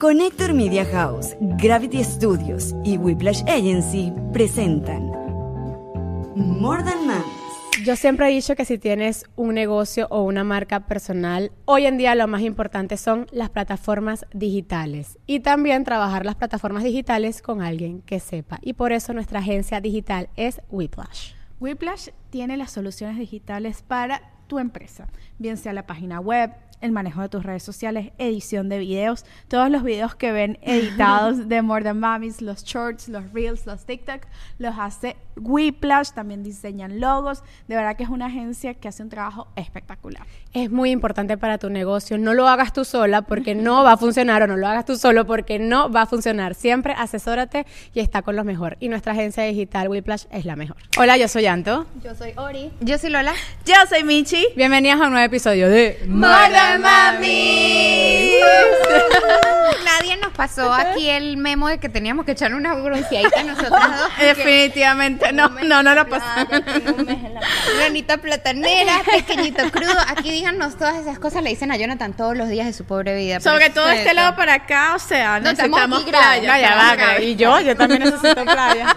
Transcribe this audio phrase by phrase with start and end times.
[0.00, 5.10] Connector Media House, Gravity Studios y Whiplash Agency presentan
[6.34, 7.26] More Than Mamis.
[7.84, 11.98] Yo siempre he dicho que si tienes un negocio o una marca personal, hoy en
[11.98, 17.60] día lo más importante son las plataformas digitales y también trabajar las plataformas digitales con
[17.60, 18.58] alguien que sepa.
[18.62, 21.34] Y por eso nuestra agencia digital es Whiplash.
[21.60, 27.22] Whiplash tiene las soluciones digitales para tu empresa, bien sea la página web, el manejo
[27.22, 31.84] de tus redes sociales, edición de videos, todos los videos que ven editados de More
[31.84, 34.22] Than Mamis, los shorts, los reels, los TikTok,
[34.58, 39.08] los hace Whiplash, también diseñan logos, de verdad que es una agencia que hace un
[39.08, 40.26] trabajo espectacular.
[40.52, 43.96] Es muy importante para tu negocio, no lo hagas tú sola porque no va a
[43.96, 46.54] funcionar o no lo hagas tú solo porque no va a funcionar.
[46.54, 48.76] Siempre asesórate y está con los mejor.
[48.80, 50.76] Y nuestra agencia digital Whiplash es la mejor.
[50.98, 51.86] Hola, yo soy Anto.
[52.02, 52.70] Yo soy Ori.
[52.80, 53.32] Yo soy Lola.
[53.64, 54.44] Yo soy Michi.
[54.56, 58.32] Bienvenidas a un nuevo episodio de Than Mami.
[59.84, 64.10] Nadie nos pasó aquí el memo de que teníamos que echar una bronceadita nosotras dos.
[64.20, 66.24] Definitivamente no, no, no lo pasó.
[67.76, 69.92] Granita platanera, pequeñito crudo.
[70.08, 73.16] Aquí díganos todas esas cosas, le dicen a Jonathan todos los días de su pobre
[73.16, 73.40] vida.
[73.40, 77.20] Sobre todo este lado para acá, o sea, necesitamos playa.
[77.20, 78.96] y yo, yo también necesito playa.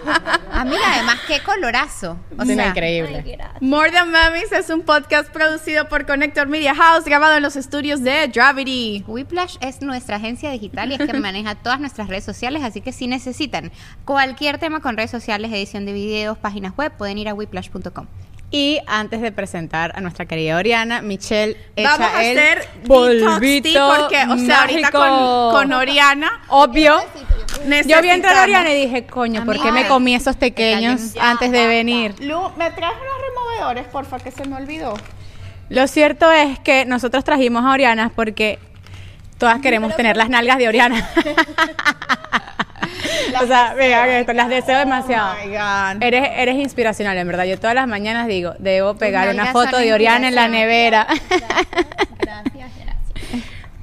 [0.52, 2.18] Ah, mira, además, qué colorazo.
[2.38, 3.38] O sea, increíble.
[3.60, 8.02] More Than Mamis es un podcast producido por Connector Media House, grabado en los estudios
[8.02, 9.04] de Gravity.
[9.06, 12.92] Whiplash es nuestra agencia digital y es que maneja todas nuestras redes sociales, así que
[12.92, 13.72] si necesitan
[14.04, 15.92] cualquier tema con redes sociales, edición de
[16.24, 18.06] videos, páginas web, pueden ir a whiplash.com.
[18.50, 23.88] Y antes de presentar a nuestra querida Oriana, Michelle echa Vamos a el hacer polvito
[23.98, 25.50] porque, o sea, ahorita con, mágico.
[25.52, 27.00] con Oriana Obvio.
[27.86, 31.50] Yo vi entrar a Oriana y dije, coño, ¿por qué me comí esos pequeños antes
[31.50, 32.14] de venir?
[32.20, 34.94] Lu, ¿me traes unos removedores, porfa, que se me olvidó?
[35.68, 38.58] Lo cierto es que nosotros trajimos a Oriana porque
[39.38, 41.08] todas queremos tener las nalgas de Oriana.
[43.42, 45.34] o sea, que esto, las deseo demasiado.
[45.34, 46.02] Oh my God.
[46.02, 47.44] Eres, eres inspiracional, en verdad.
[47.44, 51.06] Yo todas las mañanas digo, debo pegar una foto de Oriana en la nevera.
[51.28, 51.66] Gracias,
[52.18, 52.70] gracias.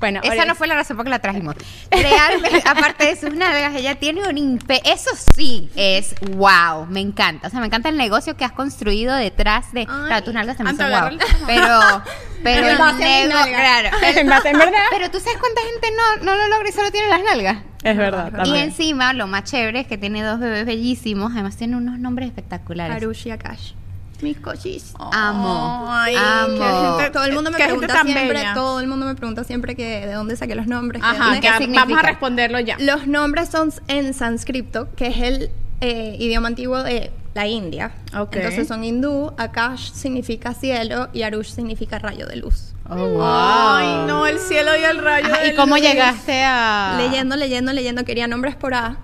[0.01, 1.55] Bueno, Esa no fue la razón por que la trajimos.
[2.65, 4.81] Aparte de sus nalgas, ella tiene un impe...
[4.83, 7.47] Eso sí es wow, me encanta.
[7.47, 9.85] O sea, me encanta el negocio que has construido detrás de...
[9.85, 11.19] claro, tus nalgas también son wow.
[11.45, 11.79] Pero,
[12.43, 13.39] pero el mis nego...
[13.45, 13.89] Claro.
[14.01, 14.83] en verdad.
[14.89, 17.57] Pero tú sabes cuánta gente no, no lo logra y solo tiene las nalgas.
[17.83, 18.45] Es verdad.
[18.45, 21.31] Y encima, lo más chévere es que tiene dos bebés bellísimos.
[21.33, 22.95] Además, tiene unos nombres espectaculares.
[22.95, 23.73] Harushi y Akash.
[24.21, 24.93] Mis cochis.
[25.11, 25.85] Amo.
[25.89, 26.57] Ay, amo.
[26.59, 28.53] qué gente- todo el mundo me pregunta siempre, bella.
[28.53, 31.01] todo el mundo me pregunta siempre que de dónde saqué los nombres.
[31.03, 31.99] Ajá, que vamos significa?
[31.99, 32.77] a responderlo ya.
[32.79, 37.93] Los nombres son en sánscrito, que es el eh, idioma antiguo de la India.
[38.15, 38.35] Ok.
[38.35, 42.73] Entonces son hindú, Akash significa cielo y Arush significa rayo de luz.
[42.89, 43.23] Oh, wow.
[43.23, 45.27] Ay, no, el cielo y el rayo.
[45.33, 45.85] Ajá, ¿Y de cómo luz.
[45.85, 46.95] llegaste a...?
[46.97, 48.97] Leyendo, leyendo, leyendo, quería nombres por A.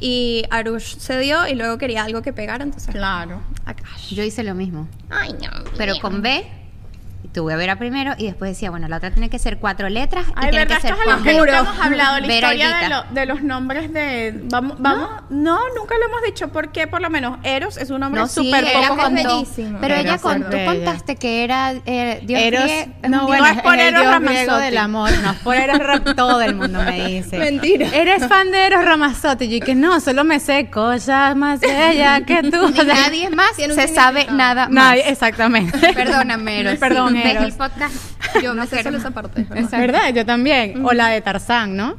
[0.00, 3.42] Y Arush se dio y luego quería algo que pegara, entonces Claro.
[3.66, 4.14] Akash.
[4.14, 4.88] Yo hice lo mismo.
[5.10, 5.50] Ay, no.
[5.76, 6.44] pero con B.
[7.22, 9.90] Y tuve a Vera primero y después decía, bueno, la otra tiene que ser cuatro
[9.90, 12.54] letras y Ay, tiene verdad, que ser esto es que nunca hemos hablado, la Vera
[12.54, 14.40] historia de, lo- de los nombres de...
[14.44, 15.58] Vamos, vamos, no.
[15.76, 18.64] nunca lo hemos dicho, porque por lo menos Eros es un nombre No, sí, súper
[18.64, 19.28] ella poco es contó.
[19.36, 19.78] bellísimo.
[19.82, 23.20] Pero Eros ella es con- tú contaste que era eh, Dios Eros, griego- es no,
[23.20, 24.64] un bueno, No es, es por el Eros Ramazzotti.
[24.64, 27.38] del amor, no es por Eros todo el mundo me dice.
[27.38, 27.88] Mentira.
[27.92, 32.22] Eres fan de Eros Ramazzotti, y yo que no, solo me sé cosas más bella
[32.22, 32.72] que tú.
[32.80, 34.70] Y nadie más se sabe nada más.
[34.70, 35.92] Nadie, exactamente.
[35.92, 36.78] Perdóname, Eros.
[36.78, 37.44] Perdón, Eros.
[37.44, 37.94] el podcast.
[38.42, 39.44] Yo me sé solo esa parte.
[39.48, 39.70] ¿verdad?
[39.78, 40.14] ¿Verdad?
[40.14, 40.84] Yo también.
[40.84, 41.96] O la de Tarzán, ¿no?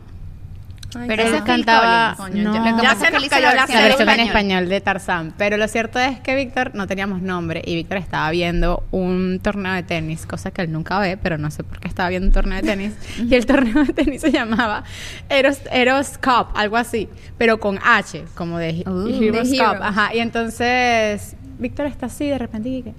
[0.93, 3.81] Ay, Pero qué ese Él es Phil cantaba Lo Ya se nos cayó la la
[3.81, 4.67] versión en español.
[4.67, 5.33] de Tarzán.
[5.37, 9.73] Pero lo cierto es que Víctor no teníamos nombre y Víctor estaba viendo un torneo
[9.73, 12.33] de tenis, cosa que él nunca ve, pero no sé por qué estaba viendo un
[12.33, 12.93] torneo de tenis.
[13.19, 14.83] y el torneo de tenis se llamaba
[15.29, 17.07] Eros, Eros Cup, algo así,
[17.37, 19.77] pero con H, como de, Uh, Heroes de Cup.
[19.81, 22.93] Ajá, y entonces Víctor está así de repente y que,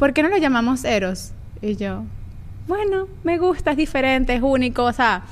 [0.00, 1.30] ¿por qué no lo llamamos Eros?
[1.62, 2.02] Y yo,
[2.66, 5.22] bueno, me gusta, es diferente, es único, o sea,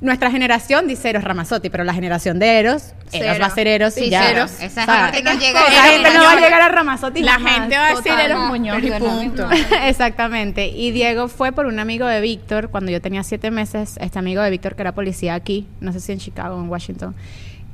[0.00, 3.34] nuestra generación dice Eros Ramazzotti, pero la generación de Eros, Eros Cero.
[3.40, 4.30] va a ser Eros y Sí, ya.
[4.30, 6.44] Esa sea, gente no llega a gente Eros no va a Muñoz.
[6.44, 7.52] llegar a Ramazzotti La jamás.
[7.60, 8.20] gente va a decir Total.
[8.26, 9.26] Eros No, Muñoz y perdóname.
[9.30, 9.48] punto.
[9.84, 10.66] Exactamente.
[10.68, 13.96] Y Diego fue por un amigo de Víctor cuando yo tenía siete meses.
[14.00, 16.68] Este amigo de Víctor, que era policía aquí, no sé si en Chicago o en
[16.68, 17.14] Washington,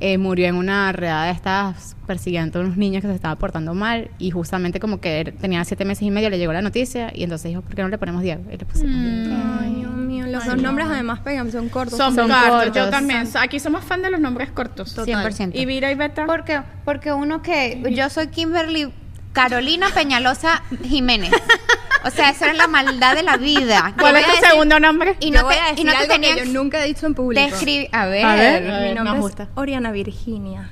[0.01, 3.73] eh, murió en una redada de estas persiguiendo a unos niños que se estaban portando
[3.73, 4.09] mal.
[4.17, 7.11] Y justamente como que él tenía siete meses y medio, le llegó la noticia.
[7.13, 8.43] Y entonces dijo, ¿por qué no le ponemos Diego?
[8.51, 9.41] Y le pusimos Diego.
[9.61, 11.97] Ay, Dios mío, los dos nombres además pegan, son cortos.
[11.97, 13.27] Son, Son cortos, yo también.
[13.39, 14.97] Aquí somos fan de los nombres cortos.
[14.97, 15.51] 100%.
[15.53, 16.25] ¿Y Vira y Beta?
[16.25, 16.61] ¿Por qué?
[16.83, 17.81] Porque uno que...
[17.95, 18.91] Yo soy Kimberly
[19.33, 21.31] Carolina Peñalosa Jiménez.
[22.03, 23.93] O sea, eso era la maldad de la vida.
[23.99, 25.15] ¿Cuál Yo es voy a tu decir- segundo nombre?
[25.19, 26.83] Y Yo no voy te, a y decir no te algo que tenían yo nunca
[26.83, 27.47] he dicho en público.
[27.47, 28.25] te escribí- a ver.
[28.25, 28.63] A ver.
[28.63, 29.43] Mi nos nombre gusta.
[29.43, 30.69] es Oriana Virginia.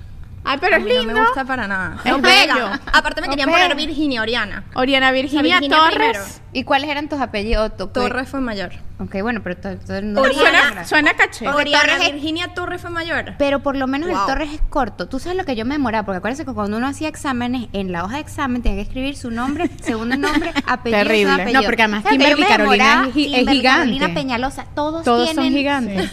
[0.52, 1.14] Ay, pero A es mí no lindo.
[1.14, 1.98] me gusta para nada.
[2.04, 2.54] Es No bello.
[2.56, 2.80] pega.
[2.92, 4.64] Aparte me querían poner Virginia Oriana.
[4.74, 5.96] Oriana Virginia, Virginia Torres.
[6.18, 6.24] primero.
[6.54, 7.78] ¿Y cuáles eran tus apellidos?
[7.78, 8.72] Tu- Torres fue mayor.
[8.98, 11.48] Ok, bueno, pero to- to- no Suena, suena caché.
[11.48, 13.36] Oriana Torres es- Virginia Torres fue mayor.
[13.38, 14.16] Pero por lo menos el.
[14.26, 15.08] Torres es corto.
[15.08, 17.92] Tú sabes lo que yo me demoraba, porque acuérdense que cuando uno hacía exámenes, en
[17.92, 21.18] la hoja de examen tenía que escribir su nombre, segundo nombre, apellido, Terrible.
[21.26, 21.62] segundo apellido.
[21.62, 23.80] No, porque además ¿Sabes que yo Kimberly Carolina es gi- es Kimberly gigante.
[24.00, 26.12] Carolina Peñalosa, todos, Todos son gigantes.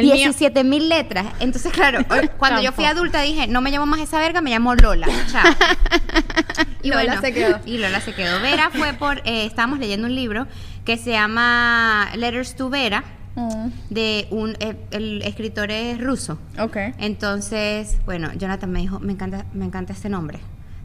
[0.00, 1.26] 17 mil letras.
[1.40, 2.00] Entonces, claro,
[2.38, 5.06] cuando yo fui adulta dije, no me llamo más esa verga, me llamo Lola.
[5.30, 5.52] Chao.
[6.82, 7.60] Y Lola se quedó.
[7.66, 8.40] Y Lola se quedó.
[8.40, 10.46] Vera fue por, eh, estábamos leyendo un libro
[10.84, 13.04] que se llama Letters to Vera,
[13.34, 16.38] Mm, de un, eh, el escritor es ruso.
[16.58, 16.76] ok.
[16.98, 20.38] Entonces, bueno, Jonathan me dijo, me encanta, me encanta este nombre.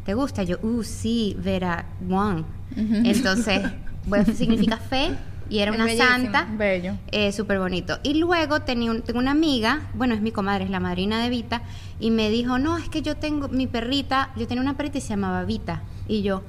[0.05, 0.43] ¿Te gusta?
[0.43, 2.45] Yo, uh, sí, Vera Wang.
[2.75, 3.61] Entonces,
[4.05, 5.11] bueno, significa fe
[5.49, 6.09] y era Es una bellísimo.
[6.09, 6.47] santa.
[6.51, 6.93] Bello.
[7.11, 7.99] Eh, Súper bonito.
[8.03, 11.29] Y luego tenía un- tengo una amiga, bueno, es mi comadre, es la madrina de
[11.29, 11.61] Vita,
[11.99, 15.01] y me dijo, no, es que yo tengo mi perrita, yo tenía una perrita y
[15.01, 15.81] se llamaba Vita.
[16.07, 16.43] Y yo,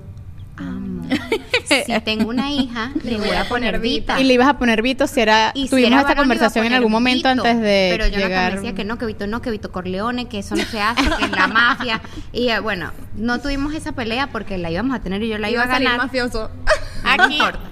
[0.56, 1.02] amo.
[1.86, 4.20] si tengo una hija, le voy a poner Vita.
[4.20, 5.52] Y le ibas a poner Vito si era.
[5.54, 7.42] Y si tuvimos era esta varón, conversación en algún momento Vito.
[7.44, 8.50] antes de Pero Jonathan llegar.
[8.52, 11.02] me decía que no, que Vito no, que Vito Corleone, que eso no se hace,
[11.18, 12.00] que es la mafia.
[12.32, 15.50] Y eh, bueno, no tuvimos esa pelea porque la íbamos a tener y yo la
[15.50, 16.06] iba, Iba a salir ganar.
[16.06, 16.50] mafioso.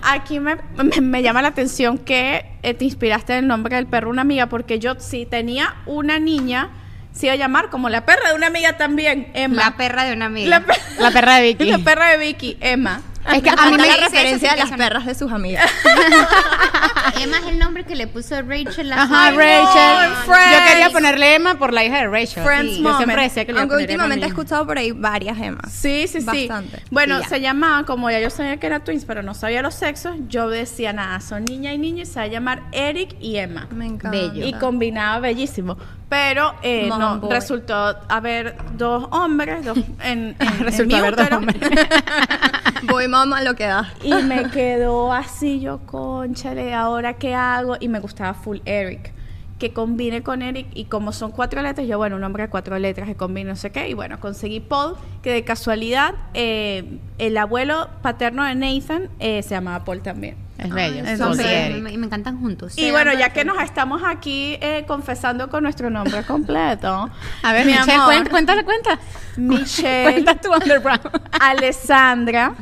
[0.03, 3.87] Aquí, me, me- me llama la atención que eh, te inspiraste en el nombre del
[3.87, 6.71] perro una amiga, porque yo si tenía una niña,
[7.13, 9.57] se iba a llamar como la perra de una amiga también, Emma.
[9.57, 10.49] La perra de una amiga.
[10.49, 10.65] La,
[10.99, 11.65] La perra de Vicky.
[11.71, 13.01] la perra de Vicky, Emma.
[13.35, 15.71] Es que a mí me la referencia de las perras de sus amigas.
[17.21, 19.31] Emma es el nombre que le puso Rachel la Ajá.
[19.31, 20.13] Rachel.
[20.27, 20.53] Friends.
[20.53, 22.45] Yo quería ponerle Emma por la hija de Rachel.
[22.45, 22.97] Friends Sí, Yo moment.
[22.99, 25.73] siempre decía que le iba a Aunque últimamente he escuchado por ahí varias Emmas.
[25.73, 26.27] Sí, sí, sí.
[26.27, 26.83] Bastante.
[26.91, 30.15] Bueno, se llamaban, como ya yo sabía que era twins, pero no sabía los sexos,
[30.29, 33.67] yo decía nada, son niña y niño y se va a llamar Eric y Emma.
[33.71, 34.11] Me encanta.
[34.11, 34.47] Bello.
[34.47, 35.77] Y combinaba bellísimo.
[36.09, 37.31] Pero eh, no, boy.
[37.33, 37.75] resultó
[38.09, 41.57] haber dos hombres dos, en, en, en Resultó mi haber dos hombres.
[42.85, 43.93] Voy mamá lo que da.
[44.03, 47.77] Y me quedó así yo, conchale, ¿ahora qué hago?
[47.81, 49.16] Y me gustaba full Eric.
[49.59, 52.79] Que combine con Eric y como son cuatro letras, yo, bueno, un nombre de cuatro
[52.79, 53.89] letras que combine no sé qué.
[53.89, 59.51] Y bueno, conseguí Paul, que de casualidad eh, el abuelo paterno de Nathan eh, se
[59.51, 60.37] llamaba Paul también.
[60.59, 61.11] Es bello.
[61.11, 61.47] Y súper.
[61.47, 61.83] Eric.
[61.83, 62.77] me, me encantan juntos.
[62.79, 67.11] Y bueno, ya que nos estamos aquí eh, confesando con nuestro nombre completo.
[67.43, 68.99] A ver, mi Michelle, amor, cuenta, cuéntale, cuenta.
[69.37, 71.11] Michelle Cuenta tu underground.
[71.41, 72.55] Alessandra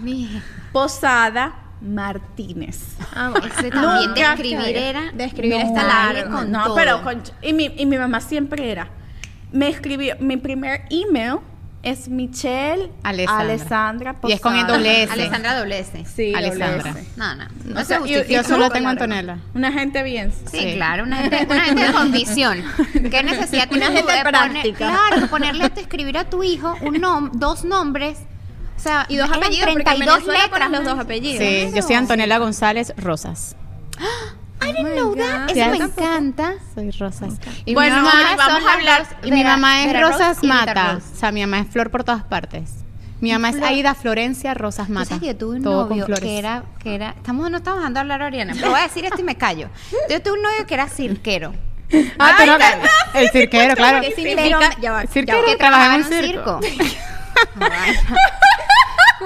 [0.72, 2.96] Posada Martínez.
[3.56, 4.88] Ese también de Nunca escribir cae.
[4.88, 5.12] era.
[5.12, 6.36] De escribir no, está vale largo.
[6.36, 6.74] con no, todo.
[6.74, 8.88] pero con, y, mi, y mi mamá siempre era.
[9.52, 11.36] Me escribió, mi primer email
[11.82, 13.40] es Michelle Alessandra.
[13.44, 14.78] Alessandra Y es con el Posada.
[14.78, 15.12] doble S.
[15.12, 16.04] Alessandra doble S.
[16.06, 16.90] Sí, doble Alessandra.
[16.92, 17.08] S.
[17.16, 17.44] No, no.
[17.66, 18.32] No O se sea, y- justifica.
[18.32, 18.88] y Yo solo tengo.
[18.88, 19.38] Antonella.
[19.54, 20.32] Una gente bien.
[20.50, 20.72] Sí, Sí.
[20.76, 22.64] claro, una gente, una gente con visión.
[23.10, 24.78] ¿Qué necesidad Una tienes tú gente de poner- práctica.
[25.10, 28.18] claro, ponerle a tu- escribir a tu hijo un nom, dos nombres,
[28.76, 30.70] o sea, Y dos apellidos, porque en 32 Venezuela ponen letras.
[30.70, 31.38] los dos apellidos.
[31.44, 33.56] Sí, yo soy Antonella González Rosas.
[34.62, 35.50] I didn't Oh my know that.
[35.52, 36.54] Sí, Eso me encanta.
[36.74, 37.34] Soy Rosas.
[37.66, 40.98] Y Bueno, mi mamá, vamos a hablar- y mi mamá es Vera Rosas Mata.
[41.14, 42.70] O sea, mi mamá es Flor por todas partes.
[43.20, 45.06] Mi mamá es Aida Florencia Rosas Mata.
[45.06, 48.00] sabes que yo tuve un Todo novio que era, que era, estamos, no estamos dando
[48.00, 49.68] a hablar Oriana, pero voy a decir esto y me callo.
[50.10, 51.54] Yo tuve un novio que era cirquero.
[52.18, 54.00] Ah, tú no- el cirquero, claro.
[54.00, 54.70] ¿Qué significa?
[54.80, 55.02] Ya va.
[55.06, 55.38] Cirquero.
[55.38, 55.46] ya va.
[55.50, 56.60] que trabajaba en en un un circo.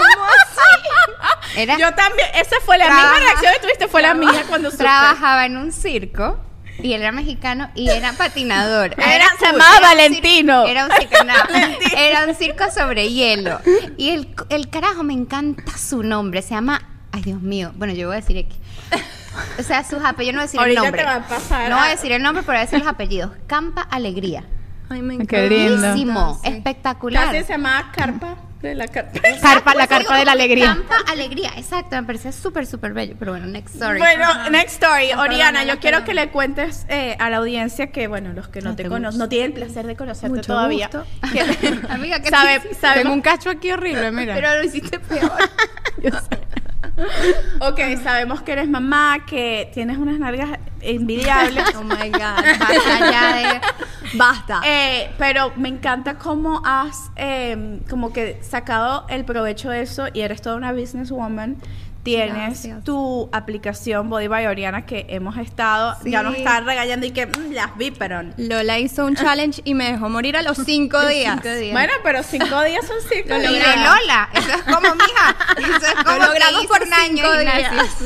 [0.00, 1.62] Ay.
[1.62, 4.70] Era, Yo también, esa fue la Trabaja- misma reacción que tuviste, fue la mía cuando
[4.70, 4.84] supe.
[4.84, 6.38] trabajaba en un circo
[6.80, 8.94] y él era mexicano y era patinador.
[8.98, 10.62] Era- se cool, llamaba era un Valentino.
[10.64, 11.34] circo- Era un circo, no,
[11.98, 13.60] era un circo sobre hielo.
[13.96, 16.42] Y el, el carajo, me encanta su nombre.
[16.42, 16.80] Se llama,
[17.12, 18.56] ay Dios mío, bueno, yo voy a decir X.
[19.58, 21.00] O sea, sus apellidos, no voy a decir Ahorita el nombre.
[21.02, 22.88] te va a pasar no voy a decir el nombre, pero voy a decir los
[22.88, 23.30] apellidos.
[23.46, 24.44] Campa Alegría.
[24.90, 25.54] Ay, me Qué encanta.
[25.54, 25.80] lindo.
[25.80, 26.50] Buenísimo, Sí.
[26.50, 27.26] espectacular.
[27.26, 29.20] Casi se llamaba Carpa de la Carpa.
[29.42, 30.66] Carpa, la Pues carpa digo, de la alegría.
[30.74, 33.14] Campa Alegría, exacto, me parecía súper, súper bello.
[33.18, 33.98] Pero bueno, next story.
[33.98, 35.10] Bueno, next story.
[35.12, 36.04] Ah, Oriana, perdona, yo quiero perdona.
[36.06, 38.88] que le cuentes eh, a la audiencia que, bueno, los que no, No te te
[38.88, 40.88] conocen, no tienen el placer de conocerte Mucho todavía.
[40.92, 41.06] gusto.
[41.32, 44.34] que- Amiga, ¿qué sabe, te Tengo un cacho aquí horrible, mira.
[44.34, 45.30] Pero lo hiciste peor.
[47.60, 51.64] Ok, sabemos que eres mamá, que tienes unas nalgas envidiables.
[51.76, 52.44] Oh my God.
[52.58, 53.60] Basta ya de.
[54.14, 54.60] Basta.
[54.64, 60.20] Eh, pero me encanta cómo has eh, como que sacado el provecho de eso y
[60.22, 61.56] eres toda una businesswoman
[62.04, 62.32] Tienes
[62.62, 62.84] Gracias.
[62.84, 66.12] tu aplicación Body by Oriana que hemos estado, Sí.
[66.12, 69.74] ya nos están regañando y que mm, las vi, pero Lola hizo un challenge y
[69.74, 71.38] me dejó morir a los cinco días.
[71.42, 71.72] cinco días.
[71.72, 73.76] Bueno, pero cinco días son cinco Lo días.
[73.76, 77.96] Lola, eso es como, mija, eso es como Lo logramos por un año días.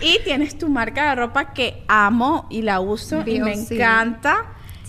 [0.00, 3.74] Y tienes tu marca de ropa que amo y la uso y me Dios, sí.
[3.74, 4.36] encanta.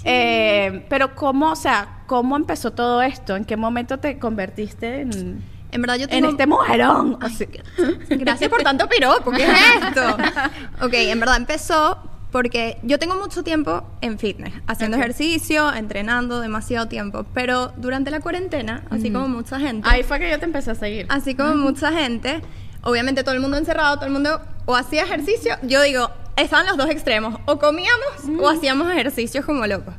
[0.05, 3.36] Eh, pero cómo, o sea, ¿cómo empezó todo esto?
[3.36, 6.29] ¿En qué momento te convertiste en, En verdad yo en tengo...
[6.29, 7.15] este mujerón?
[7.15, 7.48] O Ay, sea,
[8.09, 9.50] Gracias por tanto piropo, ¿qué es
[9.86, 10.17] esto?
[10.86, 11.98] ok, en verdad empezó
[12.31, 15.01] porque yo tengo mucho tiempo en fitness, haciendo Ok.
[15.03, 20.29] ejercicio, entrenando demasiado tiempo, pero durante la cuarentena, así como mucha gente, Ahí fue que
[20.29, 21.07] yo te empecé a seguir.
[21.09, 22.41] así como mucha gente,
[22.83, 26.12] obviamente todo el mundo encerrado, todo el mundo o hacía ejercicio, yo digo,
[26.43, 29.93] estaban los dos extremos, o comíamos o hacíamos ejercicios como locos.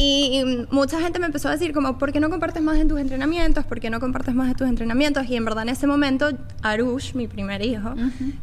[0.00, 2.88] Y mm, mucha gente me empezó a decir como, ¿por qué no compartes más en
[2.88, 3.64] tus entrenamientos?
[3.66, 5.26] ¿Por qué no compartes más de tus entrenamientos?
[5.28, 6.30] Y en verdad en ese momento,
[6.62, 7.94] Arush, mi primer hijo,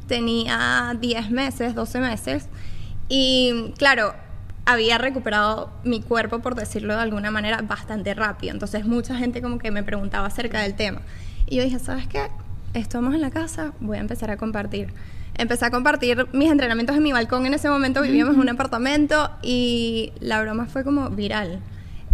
[0.07, 2.49] tenía 10 meses, 12 meses.
[3.07, 4.13] Y claro,
[4.65, 8.53] había recuperado mi cuerpo, por decirlo de alguna manera, bastante rápido.
[8.53, 11.01] Entonces mucha gente como que me preguntaba acerca del tema.
[11.47, 12.27] Y yo dije, ¿sabes qué?
[12.73, 14.89] Estamos en la casa, voy a empezar a compartir.
[15.37, 17.45] Empecé a compartir mis entrenamientos en mi balcón.
[17.45, 21.61] En ese momento vivíamos en un apartamento y la broma fue como viral.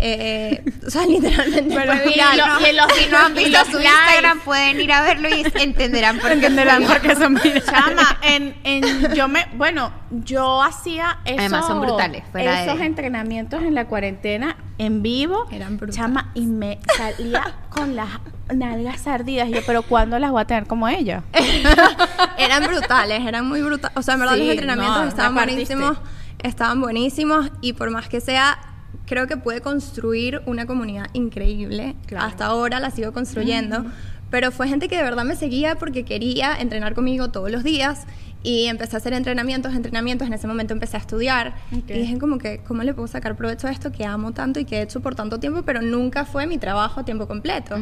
[0.03, 2.37] Eh, o sea, literalmente Pero fue y viral.
[2.37, 2.59] lo- ¿no?
[2.67, 6.29] y los- Si no han visto su Instagram, pueden ir a verlo y entenderán por
[6.29, 6.33] qué.
[6.33, 6.95] Entenderán fue.
[6.99, 12.23] por qué son Chama, en, en, yo me, bueno, yo hacía esos, Además, son brutales,
[12.31, 15.47] fuera de- esos entrenamientos en la cuarentena en vivo.
[15.51, 15.97] Eran brutales.
[15.97, 18.09] Chama, y me salía con las
[18.53, 19.49] nalgas ardidas.
[19.49, 21.23] Y yo, pero ¿cuándo las voy a tener como ella?
[22.37, 23.95] eran brutales, eran muy brutales.
[23.97, 25.97] O sea, en verdad Sí, los entrenamientos no, estaban buenísimos,
[26.39, 28.59] estaban buenísimos y por más que sea,
[29.05, 31.95] creo que pude construir una comunidad increíble.
[32.07, 32.27] Claro.
[32.27, 33.85] Hasta ahora la sigo construyendo,
[34.29, 38.05] pero fue gente que de verdad me seguía porque quería entrenar conmigo todos los días
[38.43, 40.27] y empecé a hacer entrenamientos, entrenamientos.
[40.27, 43.67] En ese momento empecé a estudiar y dije como que, ¿cómo le puedo sacar provecho
[43.67, 46.47] a esto que amo tanto y que he hecho por tanto tiempo, pero nunca fue
[46.47, 47.75] mi trabajo a tiempo completo?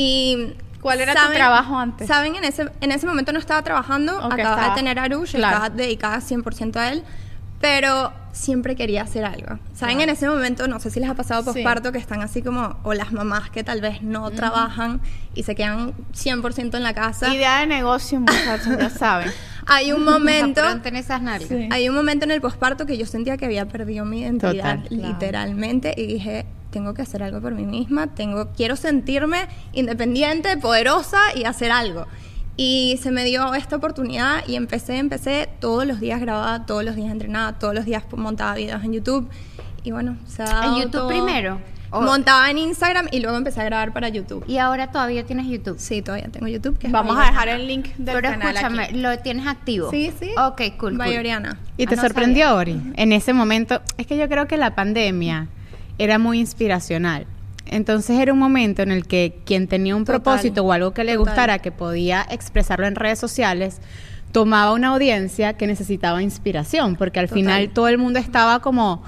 [0.00, 2.06] Y ¿Cuál era tu trabajo antes?
[2.06, 5.02] Saben, en ese, en ese momento no estaba trabajando, Ok, acababa estaba- de tener a
[5.04, 5.56] Arush, claro.
[5.56, 7.02] estaba dedicada 100% a él,
[7.60, 9.58] pero siempre quería hacer algo.
[9.74, 11.46] Saben, en ese momento, no sé si les ha pasado Sí.
[11.52, 15.00] posparto, que están así como, o las mamás que tal vez no trabajan
[15.34, 17.34] y se quedan 100% en la casa.
[17.34, 19.32] Idea de negocio, muchachos, ya saben.
[19.66, 20.60] Hay un momento...
[20.64, 21.42] Esas.
[21.48, 21.68] Sí.
[21.72, 24.88] Hay un momento en el posparto que yo sentía que había perdido mi identidad Total.
[24.88, 25.08] Claro.
[25.08, 31.18] literalmente y dije tengo que hacer algo por mí misma tengo quiero sentirme independiente poderosa
[31.34, 32.06] y hacer algo
[32.56, 36.96] y se me dio esta oportunidad y empecé empecé todos los días grababa todos los
[36.96, 39.28] días entrenaba todos los días montaba videos en YouTube
[39.84, 41.08] y bueno se ha ¿En dado YouTube todo.
[41.08, 41.60] primero?
[41.90, 45.46] ¿O- montaba en Instagram y luego empecé a grabar para YouTube Y ahora todavía tienes
[45.46, 45.78] YouTube.
[45.78, 48.94] sí todavía tengo YouTube que Vamos a dejar el link del Pero canal escúchame, aquí.
[48.98, 49.90] lo tienes activo.
[49.90, 50.76] sí sí Ok, cool.
[50.78, 50.98] cool.
[50.98, 51.58] Bayoriana.
[51.78, 52.58] ¿Y te Ah, no sorprendió, sabía.
[52.74, 52.82] Ori?
[52.96, 55.48] En ese momento, es que yo creo que la pandemia
[55.98, 57.26] era muy inspiracional.
[57.66, 61.04] Entonces era un momento en el que quien tenía un Total, propósito o algo que
[61.04, 61.26] le total.
[61.26, 63.80] gustara, que podía expresarlo en redes sociales,
[64.32, 67.38] tomaba una audiencia que necesitaba inspiración, porque al Total.
[67.38, 69.02] final todo el mundo estaba como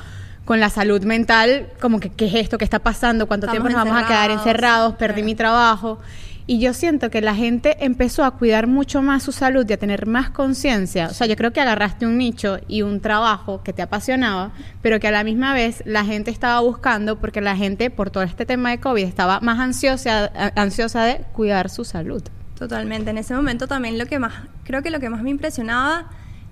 [0.44, 3.78] con la salud mental, como que qué es esto, qué está pasando, cuánto Estamos tiempo
[3.78, 5.26] nos vamos a quedar encerrados, perdí claro.
[5.26, 5.98] mi trabajo.
[6.46, 9.76] Y yo siento que la gente empezó a cuidar mucho más su salud y a
[9.76, 11.06] tener más conciencia.
[11.08, 14.50] O sea, yo creo que agarraste un nicho y un trabajo que te apasionaba,
[14.82, 18.24] pero que a la misma vez la gente estaba buscando porque la gente, por todo
[18.24, 22.22] este tema de COVID, estaba más ansiosa, ansiosa de cuidar su salud.
[22.58, 23.10] Totalmente.
[23.10, 26.06] En ese momento también lo que más, creo que lo que más me impresionaba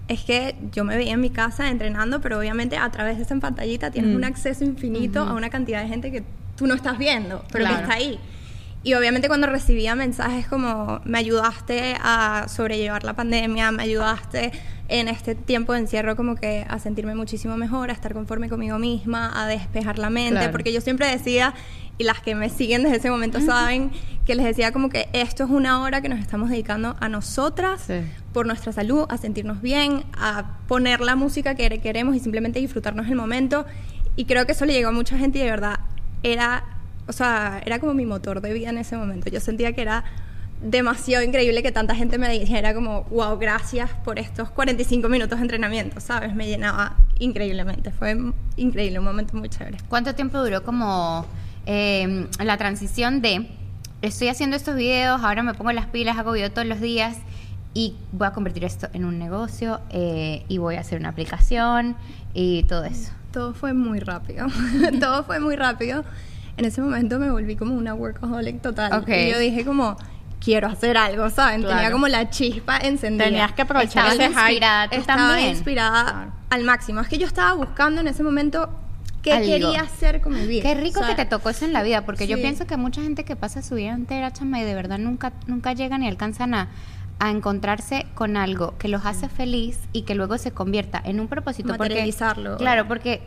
[0.07, 3.37] es que yo me veía en mi casa entrenando, pero obviamente a través de esa
[3.37, 4.16] pantallita tienes Mm.
[4.16, 6.23] un acceso infinito a una cantidad de gente que
[6.57, 7.76] tú no estás viendo, pero Claro.
[7.76, 8.18] que está ahí.
[8.85, 14.52] Y obviamente cuando recibía mensajes como me ayudaste a sobrellevar la pandemia, me ayudaste
[14.88, 18.78] en este tiempo de encierro como que a sentirme muchísimo mejor, a estar conforme conmigo
[18.78, 20.52] misma, a despejar la mente, Claro.
[20.52, 21.52] porque yo siempre decía,
[21.99, 23.90] y las que me siguen desde ese momento saben,
[24.25, 27.82] que les decía como que esto es una hora que nos estamos dedicando a nosotras,
[27.87, 27.94] Sí.
[28.32, 33.08] por nuestra salud, a sentirnos bien, a poner la música que queremos y simplemente disfrutarnos
[33.08, 33.66] el momento.
[34.16, 35.80] Y creo que eso le llegó a mucha gente y de verdad
[36.23, 36.64] era,
[37.08, 39.30] o sea, era como mi motor de vida en ese momento.
[39.30, 40.04] Yo sentía que era
[40.62, 45.42] demasiado increíble que tanta gente me dijera como, wow, gracias por estos 45 minutos de
[45.42, 46.34] entrenamiento, ¿sabes?
[46.34, 47.90] Me llenaba increíblemente.
[47.90, 48.16] Fue
[48.56, 49.78] increíble, un momento muy chévere.
[49.88, 51.26] ¿Cuánto tiempo duró como
[51.66, 53.48] eh, la transición de
[54.02, 57.16] estoy haciendo estos videos, ahora me pongo las pilas, hago video todos los días
[57.74, 61.96] y voy a convertir esto en un negocio eh, y voy a hacer una aplicación
[62.34, 63.12] y todo eso?
[63.32, 64.46] Todo fue muy rápido.
[65.00, 66.04] Todo fue muy rápido.
[66.58, 68.92] En ese momento me volví como una workaholic total.
[69.00, 69.08] Ok.
[69.08, 69.96] Y yo dije como,
[70.40, 71.60] quiero hacer algo, ¿saben?
[71.62, 71.76] Claro.
[71.76, 73.24] Tenía como la chispa encendida.
[73.24, 75.48] Tenías que aprovechar Estabas ese inspirada tú estaba también.
[75.50, 76.32] inspirada Claro.
[76.50, 77.00] al máximo.
[77.00, 78.68] Es que yo estaba buscando en ese momento
[79.22, 79.46] qué Algo.
[79.46, 80.62] quería hacer con mi vida.
[80.62, 82.42] Qué rico O sea, que te tocó eso en la vida, porque yo sí.
[82.42, 85.72] pienso que mucha gente que pasa su vida entera, chama, y de verdad nunca, nunca
[85.72, 86.68] llegan ni alcanzan a,
[87.20, 91.26] a encontrarse con algo que los hace feliz y que luego se convierta en un
[91.28, 91.68] propósito.
[91.70, 92.56] porque- Materializarlo.
[92.58, 93.22] claro, porque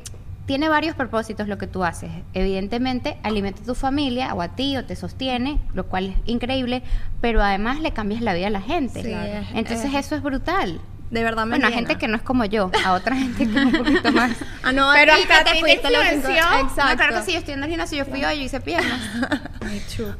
[0.46, 2.10] tiene varios propósitos lo que tú haces.
[2.34, 6.84] Evidentemente, alimenta a tu familia o a ti o te sostiene, lo cual es increíble,
[7.22, 9.02] pero además le cambias la vida a la gente.
[9.04, 9.14] Sí,
[9.54, 10.82] Entonces es- eso es brutal.
[11.12, 13.60] De verdad me Bueno, a gente que no es como yo, a otra gente que
[13.60, 14.32] es un poquito más.
[14.64, 16.30] Ah, no, Pero a ti hasta que te te fuiste influenció.
[16.50, 16.90] No, Exacto.
[16.90, 19.00] No, claro que sí, yo estoy en el gimnasio, yo fui hoy y hice piernas.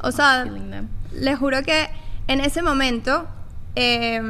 [0.02, 0.46] O sea,
[1.12, 1.88] les juro que
[2.28, 3.26] en ese momento
[3.74, 4.20] eh,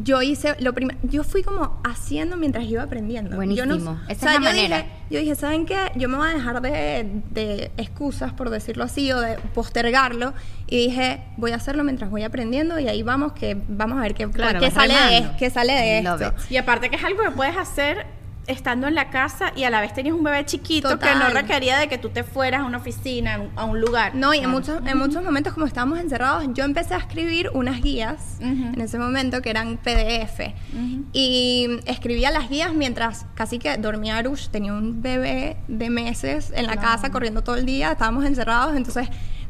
[0.00, 3.30] yo hice lo primero, yo fui como haciendo mientras iba aprendiendo.
[3.30, 4.00] Yo no- Buenísimo.
[4.08, 4.76] Esa es la yo manera.
[4.78, 5.78] Dije, yo dije, ¿saben qué?
[5.96, 10.34] Yo me voy a dejar de, de excusas, por decirlo así, o de postergarlo.
[10.66, 14.14] Y dije, voy a hacerlo mientras voy aprendiendo y ahí vamos, que vamos a ver
[14.14, 16.34] qué, Claro, qué vas sale, de, qué sale de Love esto.
[16.44, 16.50] it.
[16.52, 18.06] Y aparte que es algo que puedes hacer
[18.48, 21.32] estando en la casa y a la vez tenías un bebé chiquito que no Total.
[21.34, 24.14] requería de que tú te fueras a una oficina, a un- lugar.
[24.14, 27.80] No, y en muchos, en muchos momentos, como estábamos encerrados, yo empecé a escribir unas
[27.80, 30.54] guías en ese momento que eran PDF.
[31.12, 34.48] Y escribía las guías mientras casi que dormía Arush.
[34.48, 39.08] Tenía un bebé de meses en la casa corriendo todo el día, estábamos encerrados, entonces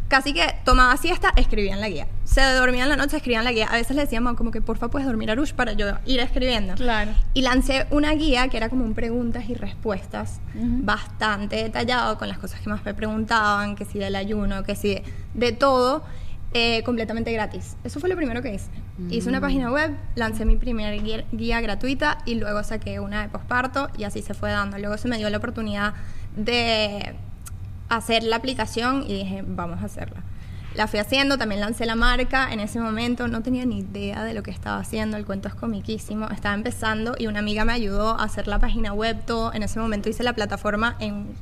[0.09, 2.07] casi que tomaba siesta, escribía en la guía.
[2.39, 3.67] Se dormía en la noche, escribía en la guía.
[3.67, 6.77] A veces le decíamos como que porfa puedes dormir Arush para yo ir escribiendo.
[6.77, 7.11] Claro.
[7.35, 12.39] Y lancé una guía que era como un preguntas y respuestas bastante detallado con las
[12.39, 15.03] cosas que más me preguntaban, que si del ayuno, que si de,
[15.35, 16.05] de todo,
[16.55, 17.77] eh, completamente gratis.
[17.83, 18.71] Eso fue lo primero que hice.
[19.11, 23.31] Hice una página web, lancé mi primera guía, guía gratuita y luego saqué una de
[23.31, 24.79] posparto y así se fue dando.
[24.79, 25.95] Luego se me dio la oportunidad
[26.37, 27.17] de
[27.89, 30.23] hacer la aplicación y dije, vamos a hacerla.
[30.79, 32.53] La fui haciendo, también lancé la marca.
[32.53, 35.17] En ese momento no tenía ni idea de lo que estaba haciendo.
[35.17, 36.29] El cuento es comiquísimo.
[36.29, 39.17] Estaba empezando y una amiga me ayudó a hacer la página web.
[39.27, 39.53] Todo.
[39.53, 41.35] En ese momento hice la plataforma en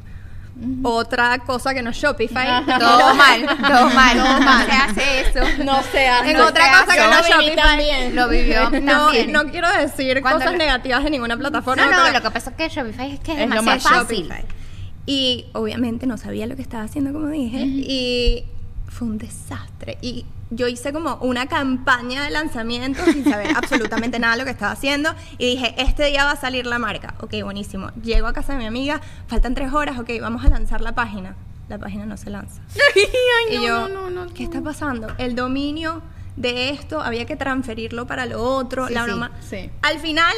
[0.82, 2.48] otra cosa que no Shopify.
[2.48, 2.78] Ajá.
[2.78, 5.64] Todo mal, todo mal, no se hace eso.
[5.64, 7.10] No sea, En no otra se cosa que hace.
[7.10, 7.56] no Lo Shopify.
[7.56, 8.16] también.
[8.16, 9.32] Lo vivió No, también.
[9.32, 11.84] no quiero decir cosas lo- negativas de ninguna plataforma.
[11.84, 13.96] No, no, pero- lo que pasa es que Shopify es que es, Es lo demasiado
[13.96, 14.22] más fácil.
[14.28, 14.44] Shopify.
[15.04, 18.44] Y obviamente no sabía lo que estaba haciendo, como dije, y
[18.88, 19.98] fue un desastre.
[20.00, 24.52] Y yo hice como una campaña de lanzamiento sin saber absolutamente nada de lo que
[24.52, 25.14] estaba haciendo.
[25.38, 27.14] Y dije, este día va a salir la marca.
[27.20, 27.90] Ok, buenísimo.
[28.02, 31.36] Llego a casa de mi amiga, faltan tres horas, ok, vamos a lanzar la página.
[31.68, 32.62] La página no se lanza.
[33.50, 33.88] y yo,
[34.34, 35.08] ¿qué está pasando?
[35.18, 36.02] El dominio
[36.36, 38.86] de esto había que transferirlo para lo otro.
[38.86, 39.32] Sí, la sí, broma.
[39.40, 39.70] sí.
[39.82, 40.34] Al final,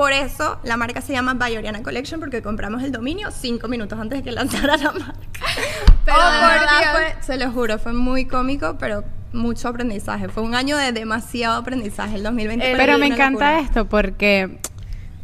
[0.00, 4.18] por eso la marca se llama Bayoriana Collection, porque compramos el dominio cinco minutos antes
[4.18, 5.12] de que lanzara la marca.
[6.06, 10.28] Pero Oh, de verdad fue, se lo juro, fue muy cómico, pero mucho aprendizaje.
[10.30, 12.72] Fue un año de demasiado aprendizaje el 2020.
[12.72, 13.60] Eh, Pero me encanta locura.
[13.60, 14.58] esto porque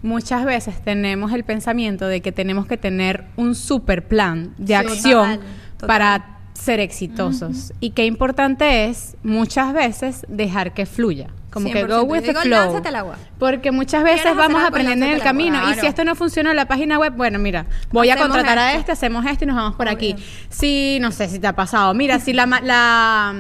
[0.03, 4.75] muchas veces tenemos el pensamiento de que tenemos que tener un super plan de Sí.
[4.75, 5.41] acción Total,
[5.79, 5.87] total.
[5.89, 7.73] para ser exitosos.
[7.81, 11.29] Y qué importante es muchas veces dejar que fluya.
[11.57, 11.89] Como que 100%.
[11.89, 12.51] go with the digo, flow.
[12.67, 13.17] lánzate al agua.
[13.39, 15.71] Porque muchas veces ¿Quieres hacer vamos aprendiendo en el camino.
[15.71, 18.75] Y si esto no funciona en la página web, bueno, mira, voy a contratar a
[18.75, 20.15] este, hacemos esto y nos vamos por aquí.
[20.49, 21.95] Sí, no sé si te ha pasado.
[21.95, 23.35] Mira, si la, ma- la,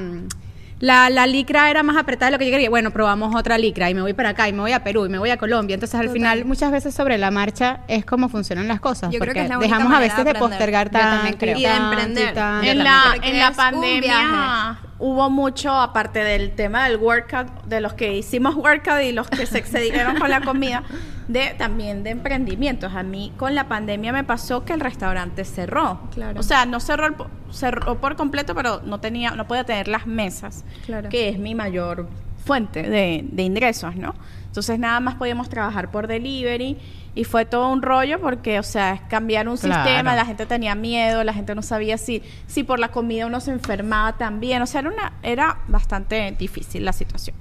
[0.78, 3.88] la, la licra era más apretada de lo que yo quería, bueno, probamos otra licra
[3.88, 5.74] y me voy para acá y me voy a Perú y me voy a Colombia.
[5.74, 6.14] Entonces, al Total.
[6.14, 9.10] final, muchas veces sobre la marcha es como funcionan las cosas.
[9.10, 11.58] Yo creo que es la dejamos a veces de de postergar Yo también tanto creo.
[11.58, 12.36] Y de emprender.
[12.64, 18.16] En la, en la pandemia hubo mucho, aparte del tema del workout, de los que
[18.16, 20.82] hicimos workout y los que se excedieron con la comida,
[21.28, 22.94] de también de emprendimientos.
[22.94, 26.00] A mí con la pandemia me pasó que el restaurante cerró.
[26.14, 26.40] Claro.
[26.40, 27.14] O sea, no cerró, el
[27.50, 31.08] cerró por completo, pero no tenía, no podía tener las mesas, Claro.
[31.08, 32.08] que es mi mayor
[32.44, 34.14] fuente de, de ingresos, ¿no?
[34.46, 36.78] Entonces nada más podíamos trabajar por delivery
[37.16, 39.82] y fue todo un rollo porque, o sea, es cambiar un Claro.
[39.84, 43.40] sistema, la gente tenía miedo, la gente no sabía si, si por la comida uno
[43.40, 47.34] se enfermaba también, o sea, era, una, era bastante difícil la situación.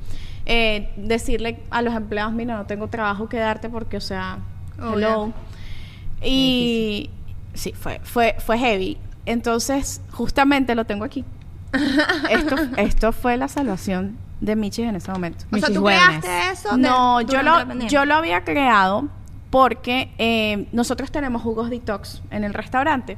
[0.48, 4.40] Eh, decirle a los empleados, mira, no tengo trabajo que darte porque, o sea,
[4.80, 4.94] Obvio.
[4.94, 5.34] hello.
[6.24, 7.10] Y
[7.54, 8.98] sí, fue, fue, fue heavy.
[9.26, 11.26] Entonces, justamente lo tengo aquí.
[12.30, 15.40] esto, esto fue la salvación de Michis en ese momento.
[15.52, 16.20] O sea, Michis tú Wellness.
[16.22, 16.78] creaste eso.
[16.78, 19.08] No, de- yo lo, yo lo había creado
[19.56, 23.16] porque eh, nosotros tenemos jugos detox en el restaurante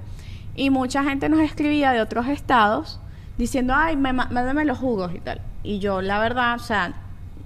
[0.56, 3.00] y mucha gente nos escribía de otros estados
[3.40, 5.42] diciendo, ay, mándame los jugos y tal.
[5.64, 6.94] Y yo, la verdad, o sea,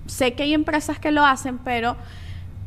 [0.08, 1.96] sé que hay empresas que lo hacen, pero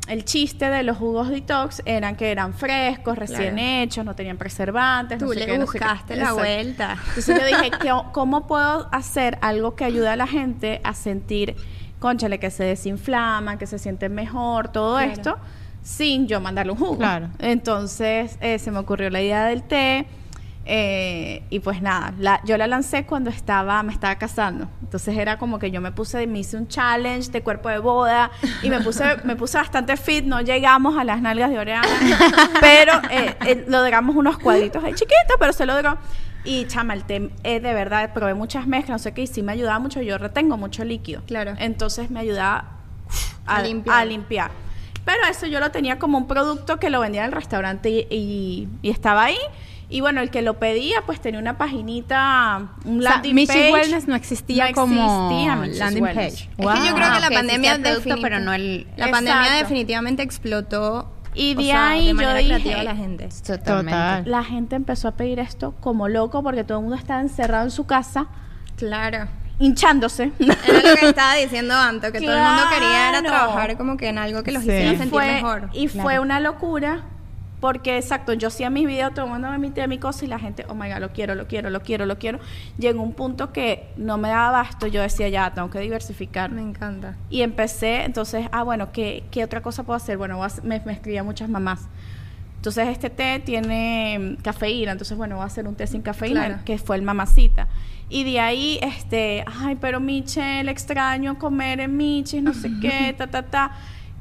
[0.08, 3.82] el chiste de los jugos detox eran que eran frescos, recién Claro.
[3.82, 5.18] hechos, no tenían preservantes.
[5.18, 5.84] Tú no sé le qué, no sé qué.
[5.84, 6.40] buscaste la Exacto.
[6.40, 6.96] vuelta.
[7.08, 11.54] Entonces yo dije, ¿qué- ¿cómo puedo hacer algo que ayude a la gente a sentir,
[11.98, 15.12] conchale, que se desinflama, que se siente mejor, todo Claro.
[15.12, 15.36] esto,
[15.84, 16.98] sin yo mandarle un jugo?
[16.98, 17.28] Claro.
[17.38, 20.06] Entonces eh, se me ocurrió la idea del té.
[20.66, 24.66] eh, y pues nada, la- yo la lancé cuando estaba, me estaba casando.
[24.82, 28.30] Entonces era como que yo me puse, me hice un challenge de cuerpo de boda
[28.62, 30.24] y me puse, me puse bastante fit.
[30.24, 31.86] No llegamos a las nalgas de Oriana,
[32.62, 35.98] pero eh, eh, logramos unos cuadritos ahí chiquitos, pero se logró.
[36.46, 39.42] Y chama, el té, eh, de verdad, probé muchas mezclas, no sé qué, y sí
[39.42, 40.00] me ayudaba mucho.
[40.02, 41.22] Yo retengo mucho líquido.
[41.26, 41.54] Claro.
[41.58, 42.64] Entonces me ayudaba
[43.46, 43.96] A limpiar.
[43.98, 44.50] a limpiar.
[45.04, 48.06] Pero eso yo lo tenía como un producto que lo vendía en el restaurante y,
[48.10, 49.36] y- y estaba ahí.
[49.90, 53.72] Y bueno, el que lo pedía, pues tenía una paginita, un O sea, landing page.
[53.72, 56.32] Wellness no existía No como existía landing Wellness.
[56.32, 56.50] page.
[56.56, 59.10] Es que yo creo que la ok, sí pandemia producto, definit- pero no el- La
[59.10, 62.96] pandemia definitivamente explotó Y o de sea, ahí de yo manera dije, creativa a la
[62.96, 63.28] gente.
[63.46, 63.90] Totalmente.
[63.92, 64.22] Total.
[64.30, 67.70] La gente empezó a pedir esto como loco porque todo el mundo estaba encerrado en
[67.70, 68.26] su casa,
[68.76, 69.28] Claro.
[69.58, 70.32] Hinchándose.
[70.38, 70.54] Era
[70.90, 74.18] lo que estaba diciendo Anto, que todo el mundo quería era trabajar como que en
[74.18, 74.70] algo que los Sí.
[74.70, 75.68] hiciera sentir fue, mejor.
[75.72, 77.02] Y fue una locura
[77.60, 80.74] porque, exacto, yo hacía mis videos tomándome mi té, mi cosa y la gente, oh
[80.74, 82.38] my god, lo quiero, lo quiero, lo quiero, lo quiero.
[82.76, 86.50] Llegó un punto que no me daba abasto, yo decía, ya, tengo que diversificar.
[86.50, 87.16] Me encanta.
[87.30, 90.18] Y empecé, entonces, ah, bueno, ¿qué, qué otra cosa puedo hacer?
[90.18, 91.88] Bueno, voy a hacer- me, me escribían muchas mamás.
[92.64, 96.46] Entonces, este té tiene mm, cafeína, entonces, bueno, voy a hacer un té sin cafeína,
[96.46, 96.62] Claro.
[96.64, 97.68] que fue el mamacita.
[98.08, 103.26] Y de ahí, este, ay, pero Michelle, extraño comer en Michis, no sé qué, ta,
[103.26, 103.72] ta, ta.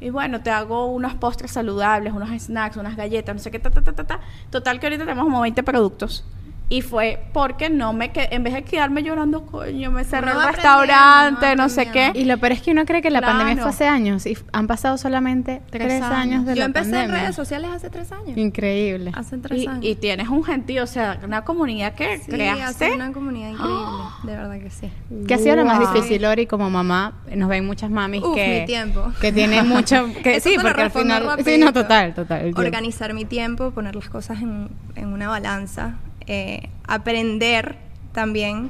[0.02, 3.70] Y bueno, te hago unos postres saludables, unos snacks, unas galletas, no sé qué, ta,
[3.70, 4.20] ta, ta, ta, ta.
[4.50, 6.26] Total que ahorita tenemos como 20 productos.
[6.70, 10.42] Y fue porque no me que en vez de quedarme llorando, coño, me cerré el
[10.44, 12.12] restaurante, no sé qué.
[12.16, 13.38] Y lo peor es que uno cree que la Claro.
[13.38, 16.14] pandemia fue hace años y han pasado solamente Tres tres, años.
[16.14, 16.46] años.
[16.46, 18.36] de Yo la empecé en redes sociales hace tres años.
[18.38, 19.12] Increíble.
[19.14, 19.86] Hace tres Y, años.
[19.86, 22.64] y tienes un gentío, o sea, una comunidad que sí, creaste.
[22.86, 24.04] hace una comunidad increíble.
[24.24, 24.90] De verdad que sí.
[25.28, 25.94] ¿Qué ha sido lo más Wow.
[25.94, 27.14] difícil, Lori, como mamá?
[27.36, 29.12] Nos ven muchas mamis Uf, que, mi tiempo.
[29.22, 30.08] que tienen mucho...
[30.24, 31.24] Que, Eso sí, porque al final...
[31.24, 31.66] Sí, rapidito.
[31.66, 32.54] no, total, total.
[32.56, 35.96] Organizar mi tiempo, poner las cosas en, en una balanza,
[36.28, 37.76] eh, aprender
[38.14, 38.70] también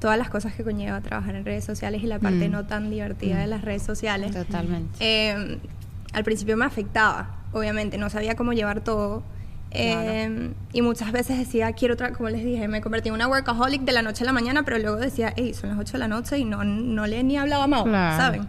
[0.00, 2.52] todas las cosas que conlleva trabajar en redes sociales y la parte Mm.
[2.52, 4.32] no tan divertida de las redes sociales.
[4.32, 4.94] Totalmente.
[5.00, 5.58] Eh,
[6.12, 9.22] al principio me afectaba, obviamente, no sabía cómo llevar todo.
[9.76, 13.82] Eh, Y muchas veces decía, quiero otra, como les dije, me convertí en una workaholic
[13.82, 16.08] de la noche a la mañana, pero luego decía, hey, son las 8 de la
[16.08, 18.16] noche y no, no le ni hablado a Mao, Claro.
[18.16, 18.48] ¿saben?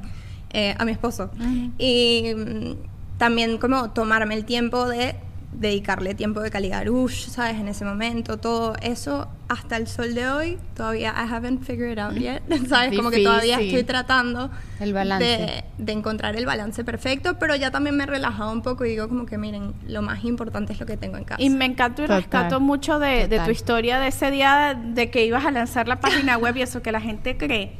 [0.51, 1.31] Eh, a mi esposo.
[1.79, 5.15] Y mm, también como tomarme el tiempo de
[5.59, 7.55] dedicarle tiempo de calidad a Rush, ¿sabes?
[7.55, 11.99] En ese momento, todo eso, hasta el sol de hoy, todavía I haven't figured it
[11.99, 12.95] out yet, ¿sabes?
[12.95, 15.25] Como que todavía estoy tratando El balance.
[15.25, 18.89] de, de encontrar el balance perfecto, pero ya también me he relajado un poco y
[18.89, 21.41] digo como que miren, lo más importante es lo que tengo en casa.
[21.41, 22.21] Y me encantó y Total.
[22.21, 25.99] rescato mucho de, de tu historia de ese día de que ibas a lanzar la
[25.99, 27.73] página web y eso que la gente cree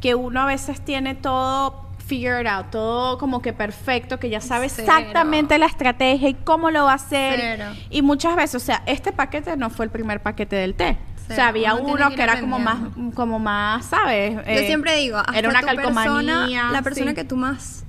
[0.00, 4.68] que uno a veces tiene todo figured out, todo como que perfecto, que ya sabe
[4.68, 4.86] Cero.
[4.88, 7.38] exactamente la estrategia y cómo lo va a hacer.
[7.40, 7.64] Cero.
[7.90, 10.98] Y muchas veces, o sea, este paquete no fue el primer paquete del té.
[11.30, 12.76] O sea, había Uno que era como más,
[13.14, 14.34] como más, ¿sabes?
[14.34, 16.12] Yo Eh, siempre digo, hasta era una tu calcomanía.
[16.44, 17.14] persona, la persona sí.
[17.14, 17.84] que tú más,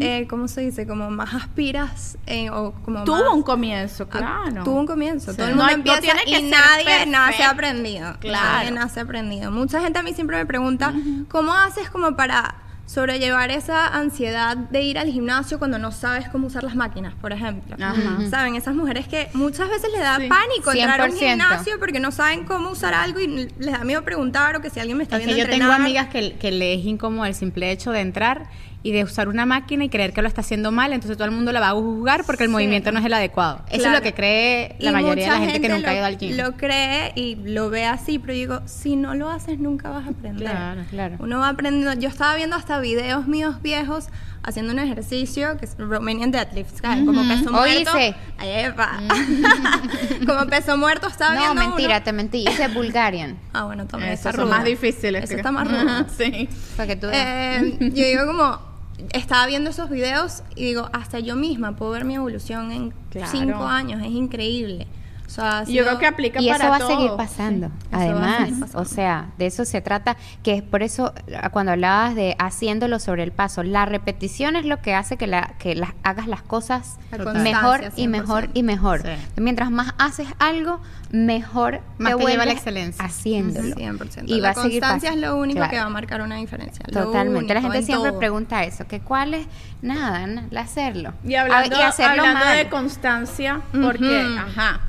[0.00, 0.86] eh, ¿cómo se dice?
[0.86, 4.64] Como más aspiras eh, o como Tuvo más- un comienzo, claro.
[4.64, 5.32] Tuvo un comienzo.
[5.32, 5.36] Sí.
[5.36, 8.14] Todo el No mundo no empieza tiene que y nadie nace aprendido.
[8.20, 8.46] Claro.
[8.54, 9.50] Nadie nace aprendido.
[9.50, 10.94] Mucha gente a mí siempre me pregunta,
[11.28, 12.54] ¿cómo haces como para
[12.94, 17.32] sobrellevar esa ansiedad de ir al gimnasio cuando no sabes cómo usar las máquinas, por
[17.32, 17.76] ejemplo?
[17.80, 18.18] Ajá.
[18.28, 18.56] ¿Saben?
[18.56, 20.26] Esas mujeres que muchas veces les da Sí.
[20.28, 21.18] pánico entrar a un 100%.
[21.30, 24.80] gimnasio porque no saben cómo usar algo y les da miedo preguntar o que si
[24.80, 27.34] alguien me está Es que viendo yo tengo amigas que, que le es incómodo el
[27.34, 28.48] simple hecho de entrar
[28.82, 31.32] y de usar una máquina y creer que lo está haciendo mal, entonces todo el
[31.34, 32.52] mundo la va a juzgar porque el Sí.
[32.52, 33.60] movimiento no es el adecuado.
[33.70, 36.04] Eso es lo que cree la Y mayoría de la gente, que nunca ha ido
[36.06, 36.36] al gym.
[36.36, 40.06] Lo cree y lo ve así, pero yo digo, si no lo haces nunca vas
[40.06, 40.48] a aprender.
[40.48, 41.16] Claro, claro.
[41.18, 41.92] Uno va aprendiendo.
[42.00, 44.08] Yo estaba viendo hasta videos míos viejos
[44.42, 47.04] haciendo un ejercicio que es Romanian deadlift, ¿sabes?
[47.04, 47.90] Como peso Hoy muerto.
[47.98, 48.14] hice.
[48.38, 48.98] Ay, epa.
[50.26, 52.02] Como peso muerto estaba No, viendo mentira, uno.
[52.04, 52.44] te mentí.
[52.48, 53.36] Hice Bulgarian.
[53.52, 54.50] Ah, bueno, también está son rudo.
[54.50, 55.24] más difíciles.
[55.24, 55.38] Eso creo.
[55.40, 56.06] está más rudo.
[56.16, 56.48] sí.
[56.76, 57.62] Para que tú veas.
[57.62, 58.69] Eh, yo digo como
[59.12, 63.30] estaba viendo esos videos y digo hasta yo misma puedo ver mi evolución en Claro.
[63.30, 64.86] cinco años es increíble
[65.30, 67.10] O sea, ha Y yo sido- creo que aplica Y para eso va a seguir
[67.16, 67.68] pasando.
[67.68, 68.78] Sí, a Además, seguir pasando.
[68.80, 72.98] o sea, de eso se trata, que es por eso ah, cuando hablabas de haciéndolo
[72.98, 76.42] sobre el paso, la repetición es lo que hace que, la, que las, hagas las
[76.42, 78.50] cosas La mejor y mejor 100%.
[78.54, 79.02] y mejor.
[79.02, 79.08] Sí.
[79.40, 80.80] Mientras más haces algo,
[81.12, 83.04] mejor Más te lleva a la excelencia.
[83.04, 83.76] Haciéndolo.
[83.76, 84.24] 100%.
[84.26, 85.70] Y la va a seguir constancia es lo único Claro.
[85.70, 86.84] que va a marcar una diferencia.
[86.92, 87.54] Totalmente.
[87.54, 88.18] La gente en siempre todo.
[88.18, 89.46] pregunta eso, que cuál es
[89.80, 91.12] nada, na- el hacerlo.
[91.24, 94.80] Y hablando, Ah, y hacerlo hablando de constancia, porque, ajá,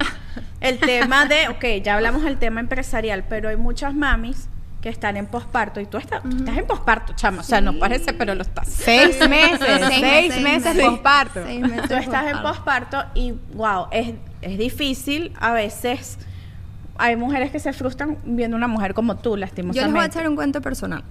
[0.61, 4.47] el tema de, ok, ya hablamos del tema empresarial, pero hay muchas mamis
[4.81, 7.77] que están en posparto y tú estás, tú estás en posparto, chama, o sea, no
[7.77, 8.67] parece, pero lo estás.
[8.67, 11.43] Seis meses, Seis seis, meses, meses posparto.
[11.43, 13.03] Seis meses Tú estás en posparto.
[13.13, 16.17] y, wow, es, es difícil a veces.
[16.97, 19.85] Hay mujeres que se frustran viendo una mujer como tú, Yo lastimosamente.
[19.85, 21.03] les voy a echar un cuento personal.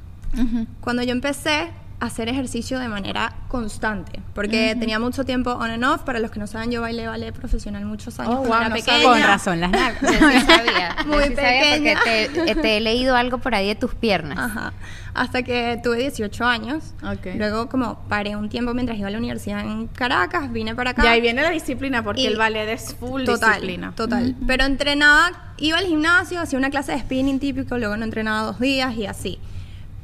[0.80, 6.02] Cuando yo empecé hacer ejercicio de manera constante, porque tenía mucho tiempo on and off,
[6.02, 8.74] para los que no saben, yo bailé ballet profesional muchos años Oh, wow, era no
[8.76, 9.02] pequeña.
[9.04, 10.00] Con razón, las nalgas.
[10.00, 10.96] Yo sí sabía.
[10.98, 11.94] yo Muy sí sabía pequeña.
[11.98, 14.38] porque te, te he leído algo por ahí de tus piernas.
[14.38, 14.72] Ajá.
[15.12, 16.94] Hasta que tuve 18 años.
[17.02, 17.34] Ok.
[17.34, 21.04] Luego como paré un tiempo mientras iba a la universidad en Caracas, vine para acá.
[21.04, 23.92] Y ahí viene la disciplina, porque Y- el ballet es full total, disciplina.
[23.94, 24.36] Total.
[24.46, 28.58] Pero entrenaba, iba al gimnasio, hacía una clase de spinning típico, luego no entrenaba dos
[28.60, 29.38] días y así.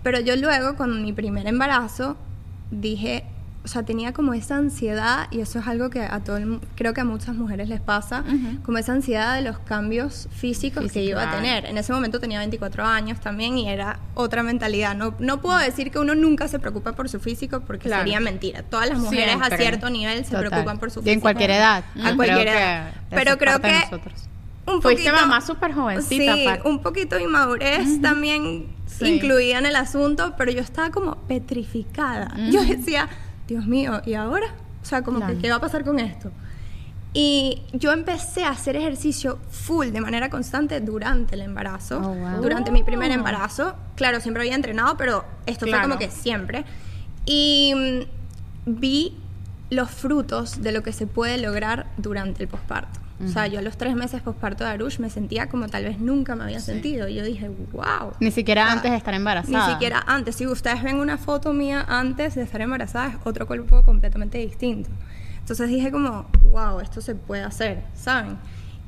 [0.07, 2.17] Pero yo luego, con mi primer embarazo,
[2.71, 3.25] dije,
[3.65, 6.95] o sea, tenía como esa ansiedad, y eso es algo que a todo el creo
[6.95, 8.23] que a muchas mujeres les pasa,
[8.65, 11.65] como esa ansiedad de los cambios físicos que iba a tener.
[11.67, 14.95] En ese momento tenía 24 años también y era otra mentalidad.
[14.95, 18.03] No, no puedo decir que uno nunca se preocupa por su físico porque Claro.
[18.05, 18.63] sería mentira.
[18.63, 19.55] Todas las mujeres Siempre.
[19.55, 20.51] a cierto nivel se Total.
[20.51, 21.15] preocupan por su Y físico.
[21.15, 21.83] en cualquier edad.
[22.01, 22.89] A cualquier creo que edad.
[22.91, 24.29] eso Pero creo que nosotros.
[24.67, 29.07] Un Fuiste poquito- mamá súper jovencita, Sí, un poquito de inmadurez también Sí.
[29.07, 32.35] incluida en el asunto, pero yo estaba como petrificada.
[32.51, 33.09] Yo decía,
[33.47, 34.49] Dios mío, ¿y ahora?
[34.83, 35.35] O sea, como Claro.
[35.35, 36.31] que, ¿qué va a pasar con esto?
[37.13, 41.99] Y yo empecé a hacer ejercicio full de manera constante durante el embarazo.
[41.99, 42.43] Oh, wow.
[42.43, 43.15] Durante mi primer Oh.
[43.15, 43.75] embarazo.
[43.95, 45.85] Claro, siempre había entrenado, pero esto Claro.
[45.85, 46.65] fue como que siempre.
[47.25, 49.17] Y mm, vi
[49.71, 53.01] los frutos de lo que se puede lograr durante el posparto.
[53.25, 55.99] O sea, yo a los tres meses posparto de Arush me sentía como tal vez
[55.99, 57.09] nunca me había sentido.
[57.09, 58.13] Y yo dije, wow.
[58.21, 59.67] Ni siquiera O sea, antes de estar embarazada.
[59.67, 60.37] Ni siquiera antes.
[60.37, 64.91] Si ustedes ven una foto mía antes de estar embarazada, es otro cuerpo completamente distinto.
[65.41, 68.37] Entonces dije como, wow, esto se puede hacer, ¿saben?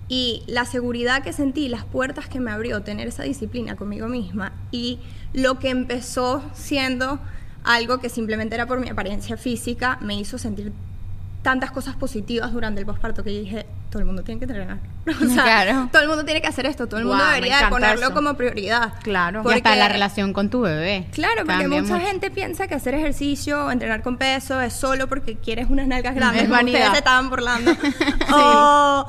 [0.09, 4.53] Y la seguridad que sentí, las puertas que me abrió tener esa disciplina conmigo misma
[4.71, 4.99] y
[5.33, 7.21] lo que empezó siendo
[7.64, 10.73] algo que simplemente era por mi apariencia física, me hizo sentir
[11.42, 14.79] tantas cosas positivas durante el posparto que yo dije, todo el mundo tiene que entrenar.
[15.07, 15.88] O sea, Claro.
[15.92, 18.14] todo el mundo tiene que hacer esto, todo el mundo me debería de ponerlo eso.
[18.14, 18.92] como prioridad.
[19.03, 19.38] Claro.
[19.44, 21.07] Y hasta Porque- la relación con tu bebé.
[21.12, 22.07] Claro, porque mucha mucho.
[22.07, 26.42] gente piensa que hacer ejercicio, entrenar con peso es solo porque quieres unas nalgas grandes,
[26.42, 26.79] Es como vanidad.
[26.81, 27.72] ustedes se estaban burlando.
[28.35, 29.07] O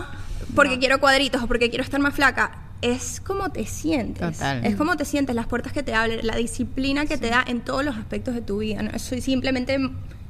[0.56, 2.52] porque quiero cuadritos o porque quiero estar más flaca.
[2.82, 4.38] Es como te sientes.
[4.38, 4.66] Total.
[4.66, 7.60] Es como te sientes, las puertas que te abren, la disciplina que te da en
[7.62, 8.82] todos los aspectos de tu vida.
[8.82, 9.78] No es simplemente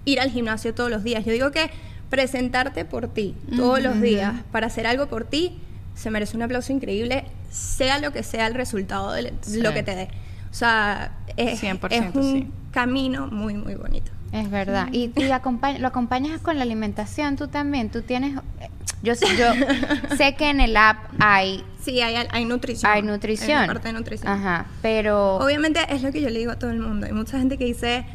[0.06, 1.24] ir al gimnasio todos los días.
[1.26, 1.70] Yo digo que
[2.10, 5.60] presentarte por ti todos los días para hacer algo por ti
[5.96, 9.62] se merece un aplauso increíble, sea lo que sea el resultado de Sí.
[9.62, 10.08] lo que te dé.
[10.50, 12.48] O sea, es, 100% es un sí.
[12.72, 14.10] camino muy, muy bonito.
[14.32, 14.88] Es verdad.
[14.92, 17.90] Y, y acompañ- lo acompañas con la alimentación tú también.
[17.90, 18.38] Tú tienes...
[18.62, 18.70] eh,
[19.04, 19.48] Yo, sé- yo
[20.18, 22.92] sé que en el app hay, Sí, hay, hay nutrición.
[22.92, 23.58] hay nutrición.
[23.62, 24.32] Hay parte de nutrición.
[24.32, 24.66] Ajá.
[24.82, 25.36] Pero...
[25.38, 27.06] Obviamente es lo que yo le digo a todo el mundo.
[27.08, 28.06] Hay mucha gente que dice,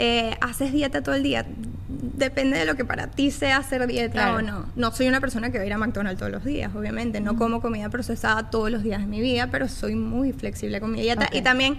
[0.00, 1.44] eh, haces dieta todo el día.
[1.88, 4.36] Depende de lo que para ti sea hacer dieta Claro.
[4.36, 4.66] o no.
[4.76, 7.20] No soy una persona que va a ir a McDonald's todos los días, obviamente.
[7.20, 10.92] No como comida procesada todos los días de mi vida, pero soy muy flexible con
[10.92, 11.28] mi dieta.
[11.32, 11.78] Y también,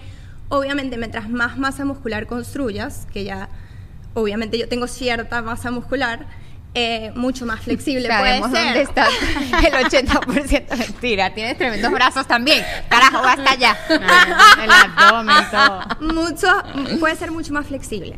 [0.50, 3.48] obviamente, mientras más masa muscular construyas, que ya,
[4.14, 6.26] obviamente yo tengo cierta masa muscular,
[6.76, 8.64] eh, mucho más flexible puede Sabemos ser.
[8.66, 9.08] dónde está
[9.68, 11.34] el 80% mentira.
[11.34, 12.64] Tienes tremendos brazos también.
[12.90, 13.78] Carajo, basta ya.
[13.90, 16.14] El abdomen, todo.
[16.14, 16.48] Mucho,
[17.00, 18.18] puede ser mucho más flexible.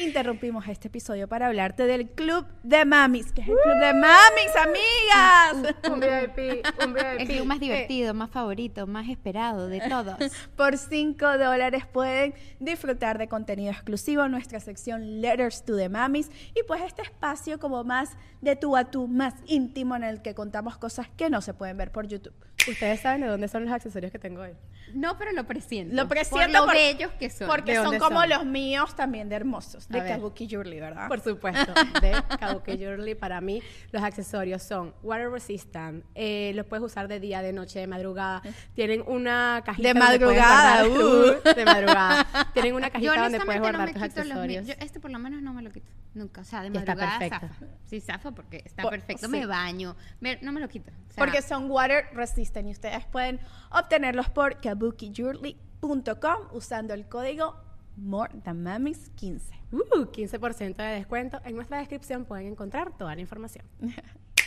[0.00, 4.56] Interrumpimos este episodio para hablarte del Club de Mamis, que es el Club de Mamis,
[4.56, 5.74] amigas.
[5.90, 10.16] Un VIP, un El club más divertido, más favorito, más esperado de todos.
[10.56, 16.30] Por 5 dólares pueden disfrutar de contenido exclusivo en nuestra sección Letters to the Mamis
[16.54, 20.34] y pues este espacio como más de tú a tú, más íntimo en el que
[20.34, 22.34] contamos cosas que no se pueden ver por YouTube.
[22.68, 24.52] Ustedes saben de dónde son los accesorios que tengo hoy.
[24.94, 25.94] No, pero lo presiento.
[25.94, 27.46] Lo presiento por lo por- bellos que son.
[27.46, 28.28] Porque ¿De son como son?
[28.28, 29.86] los míos también de hermosos.
[29.98, 30.08] De.
[30.08, 31.08] Kabuki Jewelry, ¿verdad?
[31.08, 33.14] Por supuesto, de Kabuki Jewelry.
[33.14, 36.04] Para mí, los accesorios son water resistant.
[36.14, 38.42] eh, los puedes usar de día, de noche, de madrugada.
[38.74, 39.88] Tienen una cajita.
[39.92, 41.54] De donde puedes madrugada, guardar- uh.
[41.56, 42.26] de madrugada.
[42.52, 44.66] Tienen una Yo cajita donde puedes guardar tus accesorios.
[44.66, 45.90] Yo este por lo menos no me lo quito.
[46.14, 46.40] Nunca.
[46.40, 47.46] O sea, de Y está madrugada perfecto.
[47.54, 47.66] zafa.
[47.86, 49.26] Sí, zafa porque está perfecto.
[49.26, 49.32] sí.
[49.32, 49.96] Me baño.
[50.20, 50.90] Me- no me lo quito.
[50.90, 57.56] O sea, Porque son water resistant y ustedes pueden obtenerlos por kabukijewelry.com usando el código
[57.98, 59.40] MoreThanMamis15.
[59.72, 61.40] Uh, 15% de descuento.
[61.44, 63.64] En nuestra descripción pueden encontrar toda la información.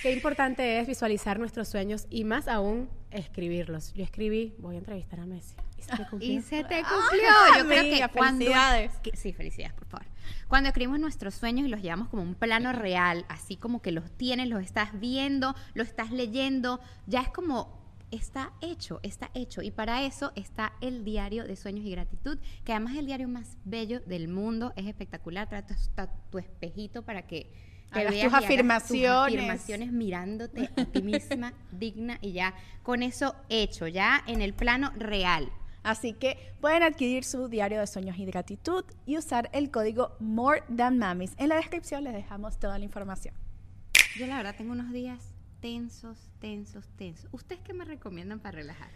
[0.02, 3.94] Qué importante es visualizar nuestros sueños y más aún escribirlos.
[3.94, 5.56] Yo escribí, voy a entrevistar a Messi.
[5.78, 6.32] Y se me cumplió.
[6.32, 7.30] Y se te cumplió.
[7.58, 8.40] Yo creo amiga, que cuando.
[8.40, 8.92] felicidades.
[8.98, 10.06] que- sí, felicidades, por favor.
[10.50, 14.12] Cuando escribimos nuestros sueños y los llevamos como un plano real, así como que los
[14.12, 17.82] tienes, los estás viendo, los estás leyendo, ya es como.
[18.14, 19.64] Está hecho, está hecho.
[19.64, 23.28] Y para eso está el diario de sueños y gratitud, que además es el diario
[23.28, 24.72] más bello del mundo.
[24.76, 25.50] Es espectacular.
[25.50, 25.64] Trae
[26.30, 27.52] tu, espejito para que
[27.92, 29.34] te Hagas veas tus afirmaciones.
[29.34, 34.92] afirmaciones mirándote a ti misma, digna y ya con eso hecho, ya en el plano
[34.96, 35.52] real.
[35.82, 41.32] Así que pueden adquirir su diario de sueños y gratitud y usar el código MoreThanMamis.
[41.38, 43.34] En la descripción les dejamos toda la información.
[44.20, 45.33] Yo la verdad tengo unos días
[45.64, 47.30] tensos, tensos, tensos.
[47.32, 48.90] ¿Ustedes qué me recomiendan para relajar?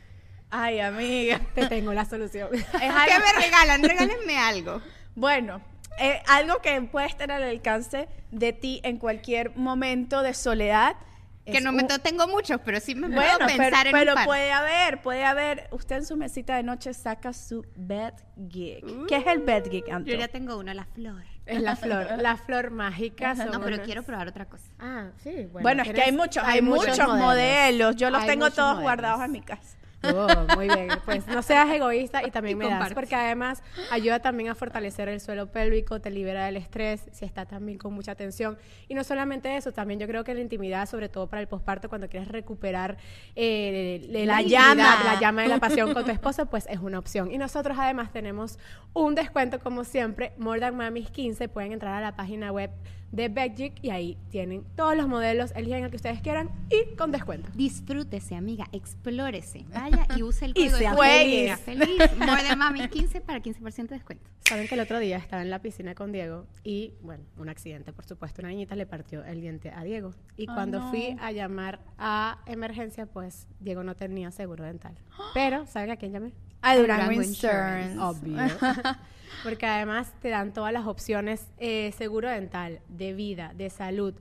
[0.50, 1.40] Ay, amiga.
[1.56, 2.50] Te tengo la solución.
[2.54, 3.84] Es ¿Qué algo- me regalan?
[3.90, 4.82] Regálenme algo.
[5.16, 5.62] Bueno,
[5.98, 10.98] eh, algo que puede estar al alcance de ti en cualquier momento de soledad.
[11.46, 14.12] Que no me un- tengo muchos, pero sí me Bueno, puedo pero, pensar en pero
[14.12, 14.26] un par.
[14.26, 15.70] puede haber, puede haber.
[15.72, 18.14] Usted en su mesita de noche saca su bed
[18.52, 18.84] gig.
[19.08, 20.12] ¿Qué es el bed gig, Anto?
[20.12, 21.24] Yo ya tengo uno, la flor.
[21.48, 23.36] Es la flor, la flor mágica.
[23.36, 24.70] son No, pero quiero probar otra cosa.
[24.80, 25.48] Ah, sí.
[25.52, 27.96] Bueno, Bueno, es que hay muchos, hay, muchos, modelos.
[27.96, 28.82] Yo los Hay tengo todos modelos.
[28.84, 29.77] guardados en mi casa.
[30.04, 30.90] Oh, muy bien.
[31.06, 32.96] Pues no seas egoísta y también Y me das, comparte.
[32.96, 37.46] porque además ayuda también a fortalecer el suelo pélvico, te libera del estrés, si está
[37.46, 38.58] también con mucha tensión.
[38.88, 41.90] Y no solamente eso, también yo creo que la intimidad, sobre todo para el posparto,
[41.90, 42.98] cuando quieres recuperar
[43.36, 44.98] eh, La llama.
[45.04, 47.32] la llama de la pasión con tu esposo, pues es una opción.
[47.32, 48.60] Y nosotros además tenemos
[48.94, 51.50] un descuento, como siempre, More Than Mamis 15.
[51.50, 52.72] Pueden entrar a la página web
[53.12, 57.12] de Beckjig y ahí tienen todos los modelos, eligen el que ustedes quieran y con
[57.12, 57.50] descuento.
[57.56, 59.66] Disfrútese, amiga, explórese.
[59.74, 60.78] Vaya y use el Y código.
[60.78, 61.60] sea de feliz.
[61.60, 62.18] feliz.
[62.18, 64.30] More de mami 15 para 15% de descuento.
[64.48, 67.92] Saben que el otro día estaba en la piscina con Diego y, bueno, un accidente,
[67.94, 68.42] por supuesto.
[68.42, 70.12] Una niñita le partió el diente a Diego.
[70.38, 70.90] Y cuando no.
[70.90, 74.96] fui a llamar a emergencia, pues Diego no tenía seguro dental.
[75.34, 76.32] Pero, ¿saben a quién llamé?
[76.62, 77.94] A Durango Durango Insurance.
[77.94, 78.58] Insurance.
[78.60, 78.96] Obvio.
[79.44, 84.14] Porque además te dan todas las opciones, eh, seguro dental, de vida, de salud,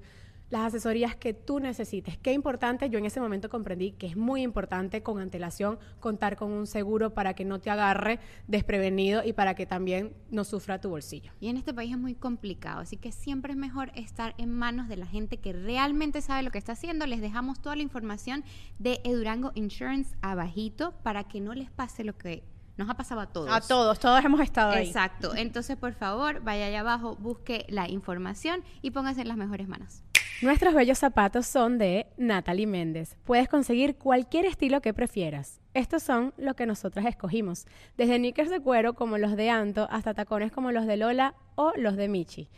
[0.50, 2.18] las asesorías que tú necesites.
[2.18, 6.52] Qué importante, yo en ese momento comprendí que es muy importante con antelación contar con
[6.52, 10.90] un seguro para que no te agarre desprevenido y para que también no sufra tu
[10.90, 11.32] bolsillo.
[11.40, 14.88] Y en este país es muy complicado, así que siempre es mejor estar en manos
[14.88, 17.06] de la gente que realmente sabe lo que está haciendo.
[17.06, 18.44] Les dejamos toda la información
[18.78, 22.44] de Edurango Insurance abajito para que no les pase lo que
[22.76, 23.50] nos ha pasado a todos.
[23.50, 24.86] A todos, todos hemos estado ahí.
[24.86, 25.34] Exacto.
[25.34, 30.02] Entonces, por favor, vaya allá abajo, busque la información y póngase en las mejores manos.
[30.42, 33.16] Nuestros bellos zapatos son de Natalie Méndez.
[33.24, 35.62] Puedes conseguir cualquier estilo que prefieras.
[35.72, 40.12] Estos son los que nosotras escogimos, desde knickers de cuero como los de Anto hasta
[40.12, 42.50] tacones como los de Lola o los de Michi.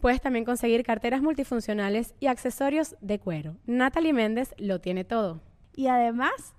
[0.00, 3.56] Puedes también conseguir carteras multifuncionales y accesorios de cuero.
[3.66, 5.42] Natalie Méndez lo tiene todo.
[5.76, 6.54] Y además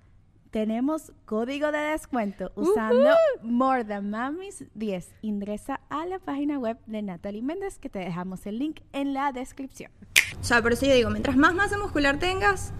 [0.51, 3.09] tenemos código de descuento usando
[3.43, 5.07] More Than Mamis 10.
[5.21, 9.31] Ingresa a la página web de Natalie Méndez que te dejamos el link en la
[9.31, 9.91] descripción.
[10.39, 12.73] O sea, por eso yo digo, mientras más masa muscular tengas,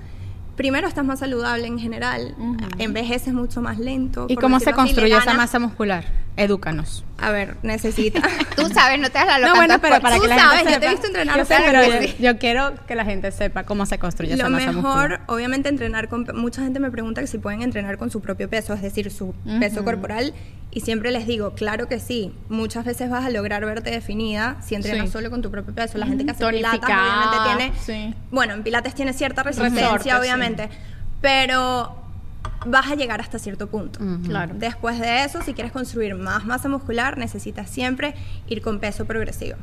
[0.55, 2.35] primero estás más saludable en general,
[2.79, 4.25] envejeces mucho más lento.
[4.29, 6.05] ¿Y cómo se le esa masa muscular?
[6.39, 7.03] Edúcanos.
[7.17, 8.21] A ver, necesita.
[8.55, 9.49] Tú sabes, no te das la loca.
[9.51, 10.91] No, bueno, pero para tú que la sabes, gente yo te he sepa.
[10.91, 11.81] visto entrenar, Yo sé, pero
[12.19, 15.21] yo, quiero que la gente sepa cómo se construye Lo esa masa mejor, muscular.
[15.27, 16.25] obviamente, entrenar con.
[16.35, 19.33] Mucha gente me pregunta que si pueden entrenar con su propio peso, es decir, su
[19.59, 20.33] peso corporal.
[20.71, 22.33] Y siempre les digo, claro que sí.
[22.47, 25.11] Muchas veces vas a lograr verte definida si entrenas Sí.
[25.13, 25.97] solo con tu propio peso.
[25.97, 28.09] La gente que hace pilates, Tonificada, obviamente, tiene.
[28.11, 28.15] sí.
[28.31, 30.15] Bueno, en pilates tiene cierta resistencia, Resorte, sí.
[30.15, 30.69] obviamente.
[31.21, 31.95] Pero
[32.65, 33.99] vas a llegar hasta cierto punto.
[34.25, 34.53] Claro.
[34.57, 38.13] Después de eso, si quieres construir más masa muscular, necesitas siempre
[38.47, 39.57] ir con peso progresivo.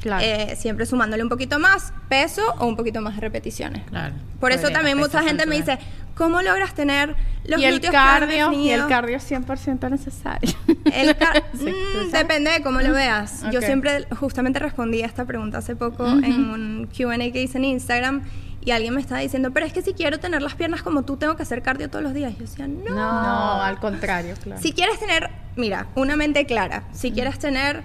[0.00, 0.24] Claro.
[0.24, 3.84] Eh, siempre sumándole un poquito más peso o un poquito más de repeticiones.
[3.90, 4.14] Claro.
[4.40, 5.78] Por eso también mucha gente me dice.
[6.16, 10.50] ¿cómo logras tener los y el cardio, y el definidos?" cardio es 100% necesario.
[10.92, 13.42] El car- Sí, Mm, depende de cómo lo veas.
[13.50, 17.64] Yo siempre justamente respondí a esta pregunta hace poco en un Q&A que hice en
[17.64, 18.22] Instagram
[18.62, 21.16] y alguien me estaba diciendo, pero es que si quiero tener las piernas como tú,
[21.16, 22.32] tengo que hacer cardio todos los días.
[22.34, 22.94] Yo decía, no.
[22.94, 24.60] No, al contrario, claro.
[24.60, 27.82] Si quieres tener, mira, una mente clara, si quieres tener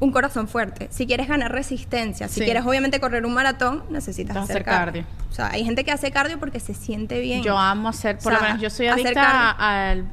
[0.00, 2.44] un corazón fuerte, si quieres ganar resistencia, si Sí.
[2.44, 5.02] quieres obviamente correr un maratón, necesitas hacer hacer cardio.
[5.02, 5.28] cardio.
[5.30, 7.42] O sea, hay gente que hace cardio porque se siente bien.
[7.42, 10.04] Yo amo hacer, por O lo menos yo soy adicta al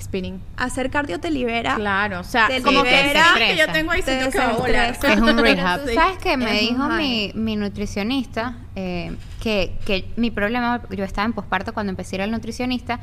[0.00, 0.40] spinning.
[0.56, 1.74] Hacer cardio te libera.
[1.76, 5.12] Claro, o sea, Te como que libera, que yo tengo ahí te que.
[5.12, 5.84] Es un rehab.
[5.84, 11.04] tú sabes que me Es dijo mi, mi nutricionista eh, que, que mi problema, yo
[11.04, 13.00] estaba en posparto cuando empecé a ir al nutricionista,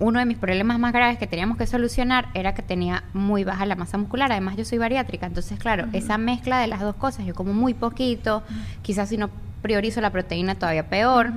[0.00, 3.66] uno de mis problemas más graves que teníamos que solucionar era que tenía muy baja
[3.66, 7.26] la masa muscular, además yo soy bariátrica, entonces claro, esa mezcla de las dos cosas,
[7.26, 8.42] yo como muy poquito,
[8.82, 9.30] quizás si no
[9.62, 11.32] priorizo la proteína todavía peor,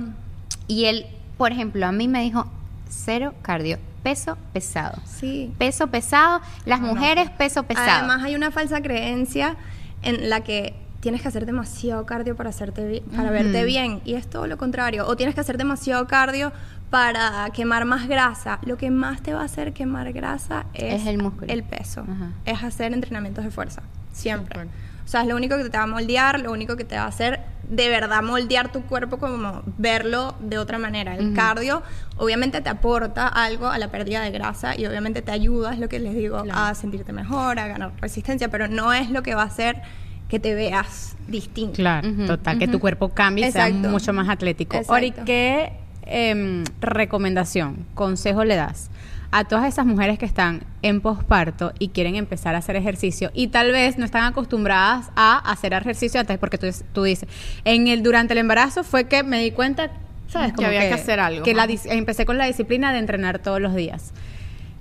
[0.68, 1.06] y él,
[1.38, 2.46] por ejemplo, a mí me dijo,
[2.92, 5.00] cero cardio, peso pesado.
[5.06, 5.52] Sí.
[5.58, 7.90] Peso pesado, las mujeres peso pesado.
[8.04, 9.56] Además hay una falsa creencia
[10.02, 14.14] en la que tienes que hacer demasiado cardio para hacerte bi- para verte bien y
[14.14, 16.52] es todo lo contrario o tienes que hacer demasiado cardio
[16.90, 21.06] para quemar más grasa lo que más te va a hacer quemar grasa es, Es
[21.08, 21.52] el músculo.
[21.52, 22.30] el peso Ajá.
[22.44, 23.82] es hacer entrenamientos de fuerza
[24.12, 24.68] siempre.
[25.12, 27.02] O sea es lo único que te va a moldear lo único que te va
[27.02, 31.16] a hacer de verdad moldear tu cuerpo como verlo de otra manera.
[31.16, 31.82] El cardio
[32.16, 35.88] obviamente te aporta algo a la pérdida de grasa y obviamente te ayuda es lo
[35.90, 39.42] que les digo a sentirte mejor a ganar resistencia pero no es lo que va
[39.42, 39.82] a hacer
[40.30, 41.74] que te veas distinto.
[41.74, 44.78] Claro, total, que tu cuerpo cambie y sea mucho más atlético.
[44.78, 44.94] Exacto.
[44.94, 45.74] Ori, ¿qué
[46.06, 48.90] em, recomendación, consejo le das
[49.32, 53.48] a todas esas mujeres que están en posparto y quieren empezar a hacer ejercicio y
[53.48, 56.38] tal vez no están acostumbradas a hacer ejercicio antes?
[56.38, 57.28] Porque tú, tú dices,
[57.64, 59.90] en el durante el embarazo fue que me di cuenta,
[60.28, 60.52] ¿sabes?
[60.52, 63.74] Que había que hacer algo, Que la empecé con la disciplina de entrenar todos los
[63.74, 64.12] días.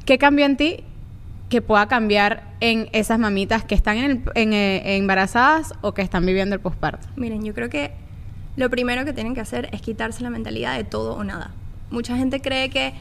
[0.05, 0.83] ¿Qué cambió en ti
[1.49, 6.01] que pueda cambiar en esas mamitas que están en el- en, eh, embarazadas o que
[6.01, 7.07] están viviendo el posparto?
[7.15, 7.91] Miren, yo creo que
[8.57, 11.51] lo primero que tienen que hacer es quitarse la mentalidad de todo o nada.
[11.89, 12.93] Mucha gente cree que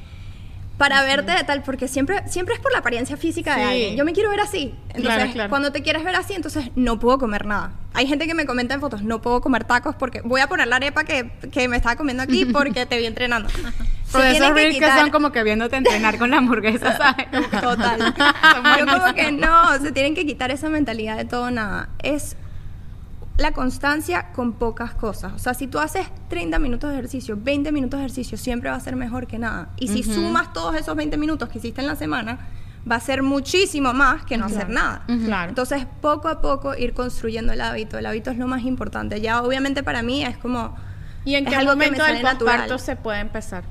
[0.80, 3.68] para verte de tal, porque siempre, siempre es por la apariencia física de Sí.
[3.68, 3.96] alguien.
[3.96, 4.74] Yo me quiero ver así.
[4.88, 5.50] Entonces, Claro, claro.
[5.50, 7.72] cuando te quieres ver así, entonces no puedo comer nada.
[7.92, 10.68] Hay gente que me comenta en fotos, no puedo comer tacos porque voy a poner
[10.68, 13.50] la arepa que, que me estaba comiendo aquí porque te vi entrenando.
[13.50, 17.30] Se tienen esos reels que quitar- son como que viéndote entrenar con la hamburguesa, ¿sabes?
[17.60, 18.14] Total.
[18.78, 21.90] Yo como que no, se tienen que quitar esa mentalidad de todo nada.
[22.02, 22.36] Es
[23.36, 25.32] la constancia con pocas cosas.
[25.32, 28.76] O sea, si tú haces 30 minutos de ejercicio, 20 minutos de ejercicio, siempre va
[28.76, 29.70] a ser mejor que nada.
[29.78, 32.38] Y si sumas todos esos 20 minutos que hiciste en la semana,
[32.90, 35.04] va a ser muchísimo más que no hacer nada.
[35.24, 35.48] Claro.
[35.48, 37.98] Entonces, poco a poco ir construyendo el hábito.
[37.98, 39.20] El hábito es lo más importante.
[39.20, 40.76] Ya, obviamente, para mí es como...
[41.24, 42.56] ¿Y en es qué algo momento del natural.
[42.56, 43.64] posparto se puede empezar?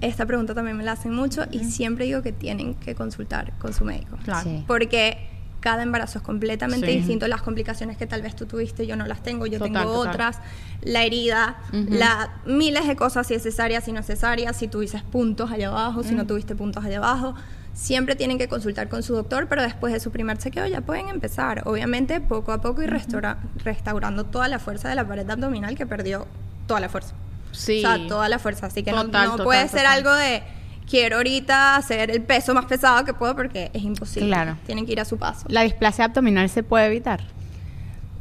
[0.00, 3.72] Esta pregunta también me la hacen mucho y siempre digo que tienen que consultar con
[3.72, 4.16] su médico.
[4.22, 4.48] Claro.
[4.48, 4.64] Sí.
[4.64, 5.35] Porque
[5.66, 6.98] cada embarazo es completamente Sí.
[6.98, 7.26] distinto.
[7.26, 10.10] Las complicaciones que tal vez tú tuviste, yo no las tengo, yo Total, tengo total.
[10.12, 10.38] otras.
[10.82, 15.02] La herida, la, miles de cosas, si es cesárea, si no es cesárea, si tuviste
[15.10, 17.34] puntos allá abajo, si no tuviste puntos allá abajo.
[17.74, 21.08] Siempre tienen que consultar con su doctor, pero después de su primer chequeo ya pueden
[21.08, 21.62] empezar.
[21.66, 25.84] Obviamente, poco a poco y restaura- restaurando toda la fuerza de la pared abdominal que
[25.84, 26.28] perdió
[26.68, 27.14] toda la fuerza.
[27.50, 27.84] Sí.
[27.84, 28.66] O sea, toda la fuerza.
[28.66, 30.42] Así que no- Total, no, total, puede ser algo de
[30.88, 34.28] quiero ahorita hacer el peso más pesado que puedo porque es imposible.
[34.28, 34.56] Claro.
[34.66, 35.46] Tienen que ir a su paso.
[35.48, 37.22] ¿La displasia abdominal se puede evitar?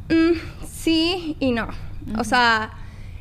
[0.10, 1.68] Mm, sí y no.
[2.18, 2.72] O sea,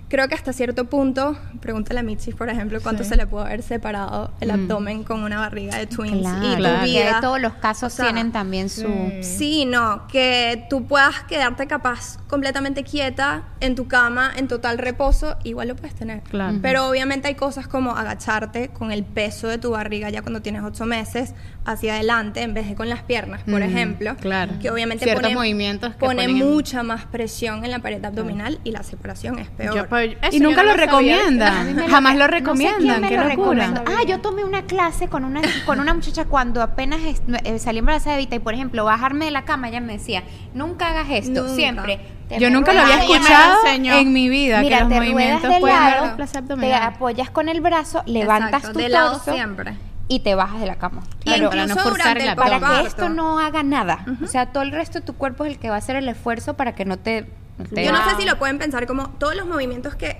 [0.09, 3.63] creo que hasta cierto punto, pregúntale a Mitzi, por ejemplo, cuánto se le puede haber
[3.63, 6.79] separado el abdomen con una barriga de twins Claro, y tu claro.
[6.81, 7.21] que vida.
[7.23, 8.87] todos los casos O sea, tienen también su...
[9.23, 15.37] Sí, no, que tú puedas quedarte capaz completamente quieta en tu cama, en total reposo,
[15.43, 16.21] igual lo puedes tener.
[16.25, 16.59] Claro.
[16.61, 20.63] Pero obviamente hay cosas como agacharte con el peso de tu barriga ya cuando tienes
[20.63, 21.33] ocho meses
[21.65, 24.17] hacia adelante en vez de con las piernas, por Ujú, ejemplo.
[24.21, 24.53] claro.
[24.61, 28.59] Que obviamente Ciertos pone, movimientos que pone ponen mucha más presión en la pared abdominal
[28.65, 29.75] y la separación es peor.
[29.75, 31.17] Yo, pues, y nunca no lo sabía.
[31.55, 31.87] Recomiendan.
[31.87, 33.03] Lo Jamás lo no sé recomiendan.
[33.09, 33.85] Qué lo locura.
[33.87, 37.01] Ah, yo tomé una clase con una, con una muchacha cuando apenas
[37.45, 40.23] eh, salí embarazada de Vita y, por ejemplo, bajarme de la cama, ella me decía,
[40.55, 41.55] nunca hagas esto, Nunca.
[41.55, 42.01] siempre.
[42.29, 44.61] te Yo nunca lo había escuchado en mi vida.
[44.61, 46.17] Mira, que los te ruedas movimientos de pueden lado,
[46.61, 49.77] te apoyas con el brazo, levantas Exacto, tu de lado torso siempre.
[50.09, 51.03] y te bajas de la cama.
[51.21, 54.05] Claro, para no forzar para que esto no haga nada.
[54.23, 56.09] O sea, todo el resto de tu cuerpo es el que va a hacer el
[56.09, 57.27] esfuerzo para que no te...
[57.59, 60.17] no te- Yo no sé si lo pueden pensar como todos los movimientos que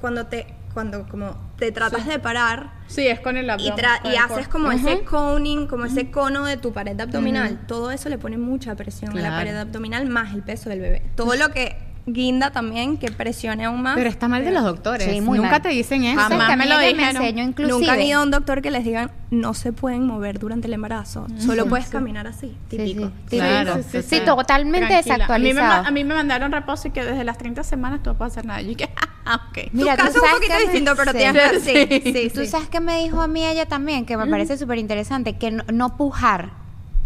[0.00, 3.74] cuando te cuando como te tratas de parar Sí, es con el y, abdomen.
[3.74, 7.66] tra- con y el haces como ese coning, como ese cono de tu pared abdominal,
[7.66, 11.02] todo eso le pone mucha presión a la pared abdominal más el peso del bebé.
[11.16, 11.76] Todo lo que
[12.12, 13.94] guinda también que presione aún más.
[13.96, 15.10] Pero está mal de los doctores.
[15.10, 15.62] Sí, muy Nunca mal.
[15.62, 16.16] te dicen eso.
[16.20, 17.22] ¿Sabes Jamás que a me mí lo ella dijeron.
[17.22, 17.78] me enseñó inclusive.
[17.78, 20.72] Nunca han ido a un doctor que les digan no se pueden mover durante el
[20.74, 23.06] embarazo, solo puedes caminar así, Sí, típico.
[23.06, 24.24] sí, sí, Claro, sí, sí, sí, sí.
[24.24, 25.14] totalmente Tranquila.
[25.14, 25.86] A mí, me, desactualizado.
[25.86, 28.44] a mí me mandaron reposo y que desde las 30 semanas tú no puedes hacer
[28.46, 28.60] nada.
[28.60, 28.90] Y yo dije,
[29.26, 29.68] ah, ok.
[29.72, 31.18] Mira, tu tú caso es un sabes poquito que me- distinto, pero sí.
[31.18, 32.46] tienes sí, sí, ¿Tú sí.
[32.48, 34.04] sabes qué me dijo a mí ella también?
[34.04, 36.50] Que me parece súper interesante, que no, no pujar.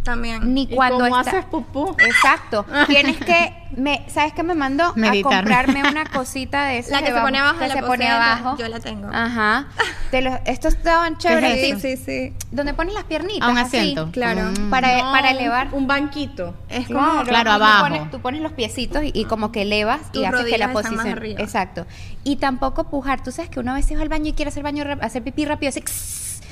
[0.04, 0.52] También.
[0.54, 1.96] Ni ¿Y cuando cómo está- haces pupú?
[1.98, 2.64] Exacto.
[2.86, 4.92] Tienes que, me, ¿sabes qué me mandó?
[4.96, 5.32] Meditar.
[5.32, 8.06] A comprarme una cosita de esas La que se pone abajo que la se pone
[8.08, 8.56] abajo.
[8.58, 9.08] yo la tengo.
[9.10, 9.66] Ajá.
[10.10, 11.54] Te los, estos estaban chéveres.
[11.72, 12.46] es Sí, sí, sí.
[12.52, 13.48] Donde pones las piernitas.
[13.48, 14.10] A un así, asiento.
[14.12, 14.42] claro.
[14.58, 14.68] Mm.
[14.70, 15.68] Para, No, para elevar.
[15.72, 16.54] Un banquito.
[16.68, 17.82] Es como Claro, Claro, tú abajo.
[17.84, 20.66] Pones, tú pones los piecitos y, y como que elevas y Tus haces que la
[20.66, 21.08] están más posición.
[21.18, 21.40] arriba.
[21.40, 21.86] Exacto.
[22.24, 23.22] Y tampoco pujar.
[23.22, 25.46] Tú sabes que uno a veces va al baño y quiere hacer baño hacer pipí
[25.46, 25.82] rápido, así.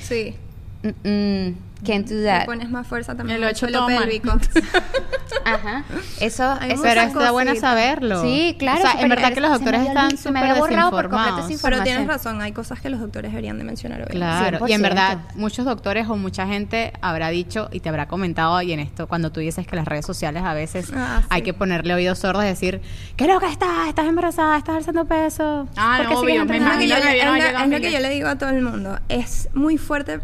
[0.01, 0.35] Sí.
[0.83, 1.55] Mm, mm,
[1.85, 2.45] can't do Le that.
[2.45, 3.39] pones más fuerza también.
[3.41, 3.99] Me suelo todo mal.
[4.03, 4.31] pélvico.
[5.45, 5.83] Ajá.
[6.21, 8.21] Eso, eso Pero está bueno saberlo.
[8.21, 8.79] Sí, claro.
[8.79, 11.03] O sea, en verdad que los se me doctores había están me súper borrado por
[11.09, 11.61] desinformados.
[11.61, 14.07] Pero tienes razón, hay cosas que los doctores deberían de mencionar hoy.
[14.07, 14.83] Claro, y en 100%.
[14.83, 19.07] verdad muchos doctores o mucha gente habrá dicho y te habrá comentado y en esto
[19.07, 21.27] cuando tú dices que las redes sociales a veces Ah, sí.
[21.29, 22.81] hay que ponerle oídos sordos y decir,
[23.17, 23.87] ¿qué loca estás?
[23.89, 24.57] ¿Estás embarazada?
[24.57, 25.67] ¿Estás alzando peso?
[25.75, 27.31] Ah, ¿Por qué no, obvio, me Es lo, que entrenando?" yo, imagino que es no
[27.31, 28.99] lo- llega es lo que yo le digo a todo el mundo.
[29.09, 30.19] Es muy fuerte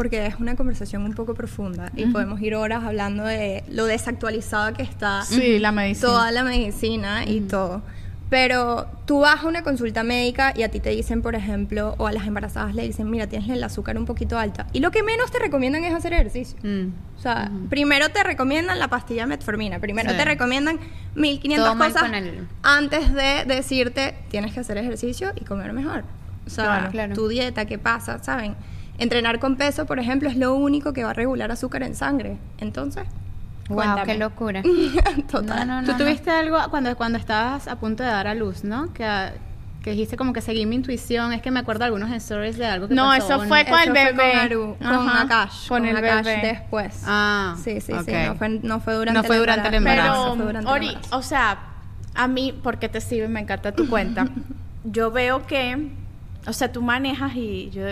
[0.00, 4.72] porque es una conversación un poco profunda y podemos ir horas hablando de lo desactualizada
[4.72, 6.08] que está Sí, la medicina.
[6.08, 7.82] toda la medicina y todo.
[8.30, 12.06] Pero tú vas a una consulta médica y a ti te dicen, por ejemplo, o
[12.06, 14.68] a las embarazadas le dicen, mira, tienes el azúcar un poquito alta.
[14.72, 16.56] Y lo que menos te recomiendan es hacer ejercicio.
[16.62, 16.92] Mm.
[17.18, 20.16] O sea, primero te recomiendan la pastilla metformina, primero Sí.
[20.16, 20.78] te recomiendan
[21.14, 26.04] 1500 Todo cosas el- antes de decirte tienes que hacer ejercicio y comer mejor.
[26.46, 27.14] O sea, Claro, claro.
[27.14, 28.54] tu dieta, qué pasa, ¿saben?
[29.00, 32.38] Entrenar con peso, por ejemplo, es lo único que va a regular azúcar en sangre.
[32.58, 33.04] Entonces,
[33.68, 34.12] Wow, cuéntame.
[34.12, 34.62] qué locura.
[35.30, 35.66] Total.
[35.66, 38.62] No, no, Tú no, tuviste algo cuando, cuando estabas a punto de dar a luz,
[38.64, 38.92] ¿no?
[38.92, 39.06] Que,
[39.82, 41.32] que dijiste como que seguí mi intuición.
[41.32, 43.26] Es que me acuerdo de algunos stories de algo que No, pasó.
[43.34, 44.30] eso un- fue con el Eso fue bebé.
[44.32, 46.46] con Aru, con Ajá, Akash, con con, el Akash bebé.
[46.48, 47.02] después.
[47.06, 48.04] Ah, sí, sí, ok.
[48.04, 50.22] sí, no fue, no fue durante No fue durante el embarazo.
[50.24, 51.16] Pero, fue durante el Ori, embarazo.
[51.16, 51.58] o sea,
[52.14, 54.26] a mí, porque te sirve, me encanta tu cuenta.
[54.84, 55.90] yo veo que,
[56.46, 57.82] o sea, tú manejas y yo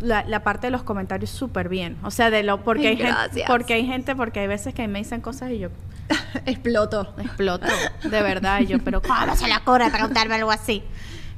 [0.00, 1.96] la, la parte de los comentarios súper bien.
[2.02, 4.86] O sea, de lo porque Ay, hay gente, porque hay gente, porque hay veces que
[4.88, 5.70] me dicen cosas y yo
[6.46, 7.14] Exploto.
[7.18, 7.66] exploto,
[8.04, 10.82] de verdad, y yo, pero ¿cómo se la corre preguntarme algo así?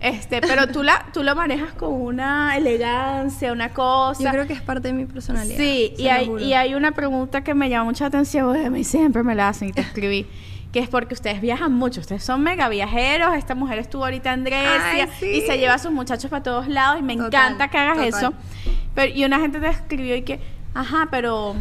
[0.00, 4.22] Este, pero tú la tú lo manejas con una elegancia, una cosa.
[4.24, 5.58] Yo creo que es parte de mi personalidad.
[5.58, 8.82] Sí, y hay, y hay una pregunta que me llama mucha atención, porque a mí
[8.82, 10.26] siempre me la hacen y te escribí,
[10.72, 14.44] que es porque ustedes viajan mucho, ustedes son mega viajeros, esta mujer estuvo ahorita en
[14.44, 15.26] Grecia Ay, sí.
[15.26, 17.96] y se lleva a sus muchachos para todos lados y me Total, encanta que hagas
[17.96, 18.08] total.
[18.08, 18.32] eso.
[18.94, 20.40] Pero, y una gente te escribió y que,
[20.74, 21.56] ajá, pero...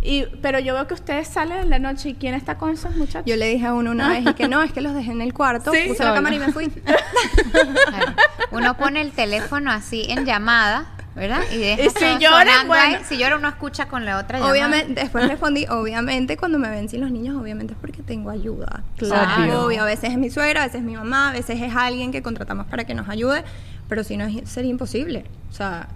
[0.00, 2.94] Y, pero yo veo que ustedes salen en la noche y quién está con esos
[2.94, 3.24] muchachos.
[3.26, 5.20] Yo le dije a uno una vez y que no, es que los dejé en
[5.20, 5.78] el cuarto, Sí.
[5.88, 6.70] puse la cámara y me fui.
[8.52, 10.86] Uno pone el teléfono así en llamada,
[11.18, 11.42] ¿verdad?
[11.52, 12.98] Y deja si lloran, bueno.
[13.06, 14.52] Si llora uno escucha con la otra llamada.
[14.52, 18.82] Obviamente, después respondí, obviamente cuando me ven sin los niños, obviamente es porque tengo ayuda.
[18.96, 19.42] Claro.
[19.42, 19.66] Obvio.
[19.66, 22.12] Obvio, a veces es mi suegra, a veces es mi mamá, a veces es alguien
[22.12, 23.44] que contratamos para que nos ayude,
[23.88, 25.24] pero si no es, sería imposible.
[25.50, 25.88] O sea,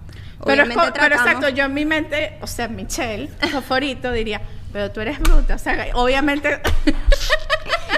[0.45, 3.29] Pero, es pero exacto, yo en mi mente, o sea, Michelle,
[3.67, 4.41] favorito, diría,
[4.73, 5.55] pero tú eres bruta.
[5.55, 6.59] O sea, obviamente.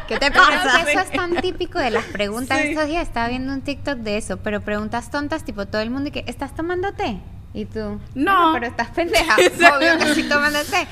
[0.07, 0.83] ¿Qué te pasa?
[0.85, 2.59] que eso es tan típico de las preguntas.
[2.61, 2.67] Sí.
[2.69, 6.09] Estos días estaba viendo un TikTok de eso, pero preguntas tontas, tipo todo el mundo
[6.09, 7.17] y que, ¿estás tomando té?
[7.53, 8.51] Y tú, No.
[8.51, 9.35] "Bueno, pero estás pendeja.
[9.77, 10.87] Obvio que estoy tomando té.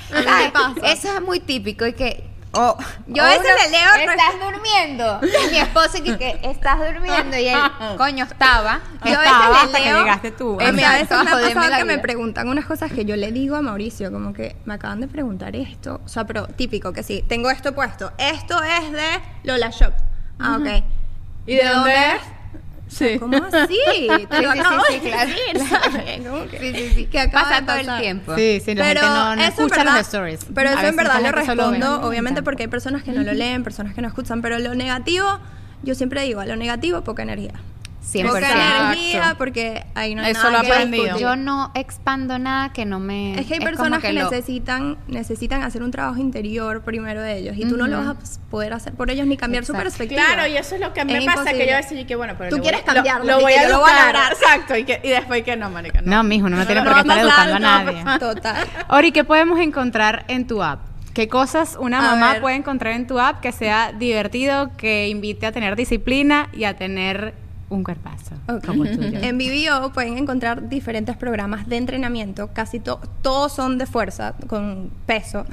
[0.86, 2.24] Eso es muy típico y que,
[2.54, 2.78] oh,
[3.08, 5.20] Yo a veces le leo- Estás durmiendo.
[5.24, 7.60] Y mi esposo que, que estás durmiendo y él,
[7.98, 8.80] coño, estaba.
[9.06, 10.58] Yo a Estaba veces hasta le que leo, llegaste tú.
[10.62, 13.16] A mí a veces me a ha pasado que me preguntan unas cosas que yo
[13.16, 16.02] le digo a Mauricio, como que me acaban de preguntar esto.
[16.06, 18.12] O sea, pero típico que sí, tengo esto puesto.
[18.18, 19.08] Esto es de
[19.44, 19.94] Lola Shop.
[20.40, 20.84] Ah, ok.
[21.46, 22.22] ¿Y de dónde es?
[22.94, 23.18] Sí.
[23.20, 23.80] ¿Cómo así?
[24.30, 25.32] Te lo sí, acabo sí, de claro.
[26.60, 27.06] Sí, sí, sí.
[27.06, 28.36] que acaba Pasa todo el tiempo.
[28.36, 30.46] Sí, sí, la pero gente no, no escucha verdad- los stories.
[30.54, 33.94] Pero eso en verdad lo respondo, obviamente porque hay personas que no lo leen, personas
[33.94, 35.40] que no escuchan, pero lo negativo,
[35.84, 37.54] yo siempre digo, a lo negativo, poca energía.
[38.04, 38.28] 100%.
[38.28, 38.84] Poca Exacto.
[38.94, 41.18] energía, porque ahí no hay Eso nada lo aprendido.
[41.18, 43.40] Yo no expando nada que no me.
[43.40, 47.56] Es que hay personas que, lo- necesitan necesitan hacer un trabajo interior primero de ellos
[47.58, 50.22] y tú no lo vas a poder hacer por ellos ni cambiar su perspectiva.
[50.26, 52.36] Claro, y eso es lo que a mí me pasa, que yo decía, que bueno,
[52.38, 54.34] pero Tú quieres voy- cambiarlo, lo, voy a yo lo voy a educar, lograr.
[54.34, 56.12] exacto, y, que, y después que no, marica, no.
[56.18, 58.20] No, mijo, no tiene no por qué estar educando a no va a nadie.
[58.20, 58.68] Total.
[58.90, 60.80] Ori, ¿qué podemos encontrar en tu app?
[61.14, 62.42] ¿Qué cosas una A mamá ver.
[62.42, 66.76] puede encontrar en tu app que sea divertido, que invite a tener disciplina y a
[66.76, 67.36] tener
[67.76, 69.20] un cuerpazo como tuyo?
[69.22, 74.90] En BBO pueden encontrar diferentes programas de entrenamiento, casi to- todos son de fuerza, con
[75.06, 75.46] peso.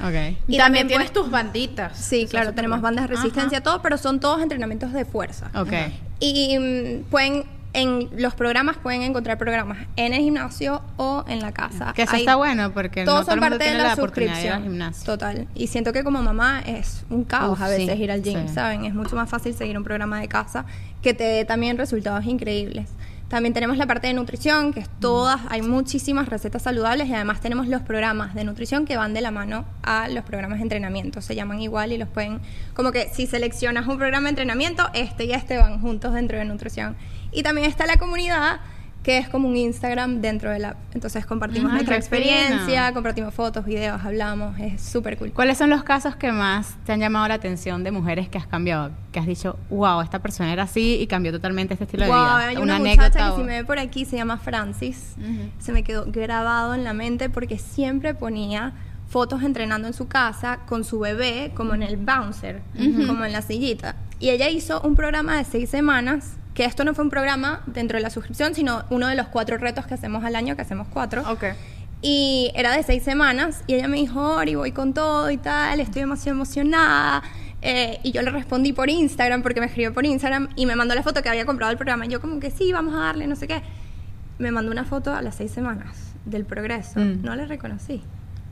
[0.47, 1.97] Y también también tienes tus banditas.
[1.97, 5.49] Sí, Eso claro, tenemos bandas de resistencia, todo, pero son todos entrenamientos de fuerza.
[5.55, 5.73] Ok.
[6.19, 7.43] Y mm, pueden,
[7.73, 11.93] en los programas pueden encontrar programas en el gimnasio o en la casa.
[11.95, 13.89] Que eso Hay- está bueno porque todos no todo son parte de la, la ir
[13.91, 14.63] al suscripción.
[14.63, 15.05] gimnasio.
[15.05, 15.47] Total.
[15.55, 18.47] Y siento que como mamá es un caos Uf, a veces sí, ir al gym,
[18.47, 18.53] sí.
[18.53, 18.83] ¿saben?
[18.85, 20.65] Es mucho más fácil seguir un programa de casa
[21.01, 22.89] que te dé también resultados increíbles.
[23.29, 27.39] También tenemos la parte de nutrición, que es todas, hay muchísimas recetas saludables y además
[27.39, 31.21] tenemos los programas de nutrición que van de la mano a los programas de entrenamiento.
[31.21, 32.41] Se llaman igual y los pueden,
[32.73, 36.43] como que si seleccionas un programa de entrenamiento, este y este van juntos dentro de
[36.43, 36.97] nutrición.
[37.31, 38.59] Y también está la comunidad
[39.03, 40.75] que es como un Instagram dentro de la...
[40.93, 45.31] Entonces compartimos Ay, nuestra experiencia, compartimos fotos, videos, hablamos, es súper cool.
[45.31, 48.45] ¿Cuáles son los casos que más te han llamado la atención de mujeres que has
[48.45, 48.91] cambiado?
[49.11, 52.21] Que has dicho, wow, esta persona era así y cambió totalmente este estilo Wow, de
[52.21, 52.47] vida.
[52.49, 55.15] hay una, muchacha que o- si me ve por aquí se llama Francis.
[55.57, 58.73] Se me quedó grabado en la mente porque siempre ponía
[59.07, 62.61] fotos entrenando en su casa con su bebé como en el bouncer,
[63.07, 63.95] como en la sillita.
[64.19, 67.97] Y ella hizo un programa de seis semanas, que esto no fue un programa dentro
[67.97, 70.87] de la suscripción, sino uno de los cuatro retos que hacemos al año, que hacemos
[70.91, 71.23] cuatro.
[71.29, 71.43] Ok.
[72.01, 75.79] Y era de seis semanas y ella me dijo, Ori, voy con todo y tal,
[75.79, 77.21] estoy demasiado emocionada.
[77.61, 80.95] Eh, y yo le respondí por Instagram porque me escribió por Instagram y me mandó
[80.95, 82.05] la foto que había comprado el programa.
[82.05, 83.61] Y yo como que sí, vamos a darle, no sé qué.
[84.39, 86.99] Me mandó una foto a las seis semanas del progreso.
[86.99, 87.21] Mm.
[87.21, 88.01] No la reconocí.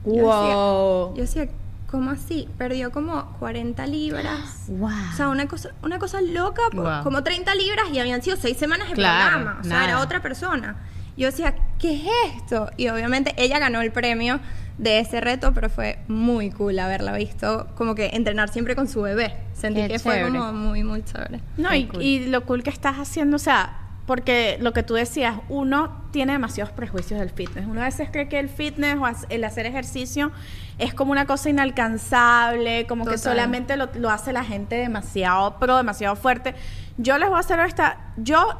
[0.05, 1.13] Yo Wow.
[1.15, 1.55] decía- Yo decía,
[1.89, 2.47] ¿cómo así?
[2.57, 4.65] Perdió como 40 libras.
[4.69, 4.89] Wow.
[5.13, 7.03] O sea, una cosa, una cosa loca, Wow.
[7.03, 9.59] como 30 libras y habían sido seis semanas de Claro, programa.
[9.59, 9.85] O sea, nada.
[9.85, 10.77] era otra persona.
[11.17, 12.69] Yo decía, ¿qué es esto?
[12.77, 14.39] Y obviamente ella ganó el premio
[14.77, 19.01] de ese reto, pero fue muy cool haberla visto, como que entrenar siempre con su
[19.01, 19.35] bebé.
[19.53, 21.41] Sentí Qué que fue como muy, muy chévere.
[21.57, 23.75] No, y, y lo cool que estás haciendo, o sea,
[24.05, 27.65] porque lo que tú decías, uno tiene demasiados prejuicios del fitness.
[27.67, 30.31] Uno a veces cree que el fitness o el hacer ejercicio
[30.79, 35.77] es como una cosa inalcanzable, como que solamente lo, lo hace la gente demasiado pro,
[35.77, 36.55] demasiado fuerte.
[36.97, 38.55] Yo les voy a hacer esta, yo,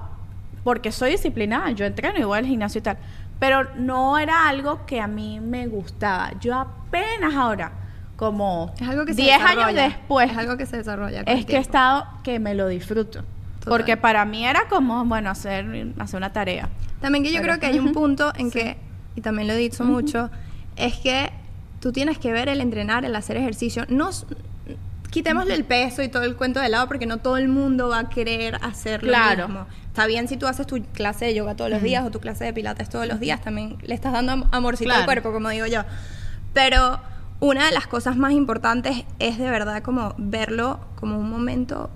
[0.63, 2.97] porque soy disciplinada, yo entreno y voy al gimnasio y tal,
[3.39, 6.31] pero no era algo que a mí me gustaba.
[6.41, 7.71] Yo apenas ahora,
[8.17, 11.23] como Es algo que se 10 años después, Es algo que se desarrolla.
[11.23, 13.23] con es el que he estado que me lo disfruto.
[13.59, 13.69] Total.
[13.69, 15.65] Porque para mí era como, bueno, hacer,
[15.99, 16.69] hacer una tarea.
[17.01, 18.77] También que yo Pero- creo que hay un punto en que,
[19.15, 20.29] y también lo he dicho mucho,
[20.75, 21.29] es que
[21.79, 23.85] tú tienes que ver el entrenar, el hacer ejercicio.
[23.89, 24.09] No,
[25.09, 27.99] quitémosle el peso y todo el cuento de lado porque no todo el mundo va
[27.99, 29.47] a querer hacer lo Claro.
[29.47, 29.65] mismo.
[29.87, 32.45] Está bien si tú haces tu clase de yoga todos los días o tu clase
[32.45, 35.65] de pilates todos los días, también le estás dando am- amorcito al cuerpo, como digo
[35.65, 35.81] yo.
[36.53, 36.99] Pero
[37.39, 41.89] una de las cosas más importantes es de verdad como verlo como un momento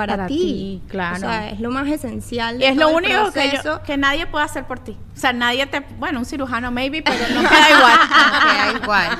[0.00, 0.34] para, Para ti.
[0.38, 1.16] ti, claro.
[1.16, 2.56] O sea, es lo más esencial.
[2.56, 3.80] Y de es lo todo único que, yo- proceso.
[3.84, 4.96] que nadie puede hacer por ti.
[5.14, 5.80] O sea, nadie te...
[5.98, 7.98] Bueno, un cirujano maybe, pero no queda igual.
[8.42, 9.18] queda igual.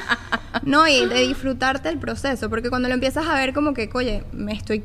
[0.62, 4.24] No, y de disfrutarte el proceso, porque cuando lo empiezas a ver como que, oye,
[4.32, 4.82] me estoy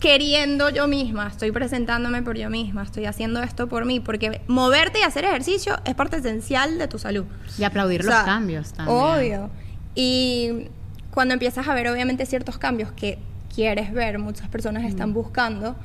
[0.00, 4.98] queriendo yo misma, estoy presentándome por yo misma, estoy haciendo esto por mí, porque moverte
[4.98, 7.26] y hacer ejercicio es parte esencial de tu salud.
[7.58, 8.98] Y aplaudir O los cambios también.
[8.98, 9.50] Obvio.
[9.94, 10.68] Y
[11.12, 13.18] cuando empiezas a ver obviamente ciertos cambios que
[13.54, 15.76] quieres ver, muchas personas están buscando,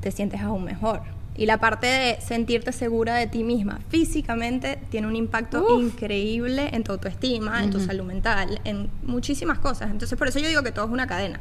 [0.00, 1.02] te sientes aún mejor.
[1.36, 6.82] Y la parte de sentirte segura de ti misma físicamente tiene un impacto increíble en
[6.82, 9.90] tu autoestima, en tu salud mental, en muchísimas cosas.
[9.92, 11.40] Entonces, por eso yo digo que todo es una cadena.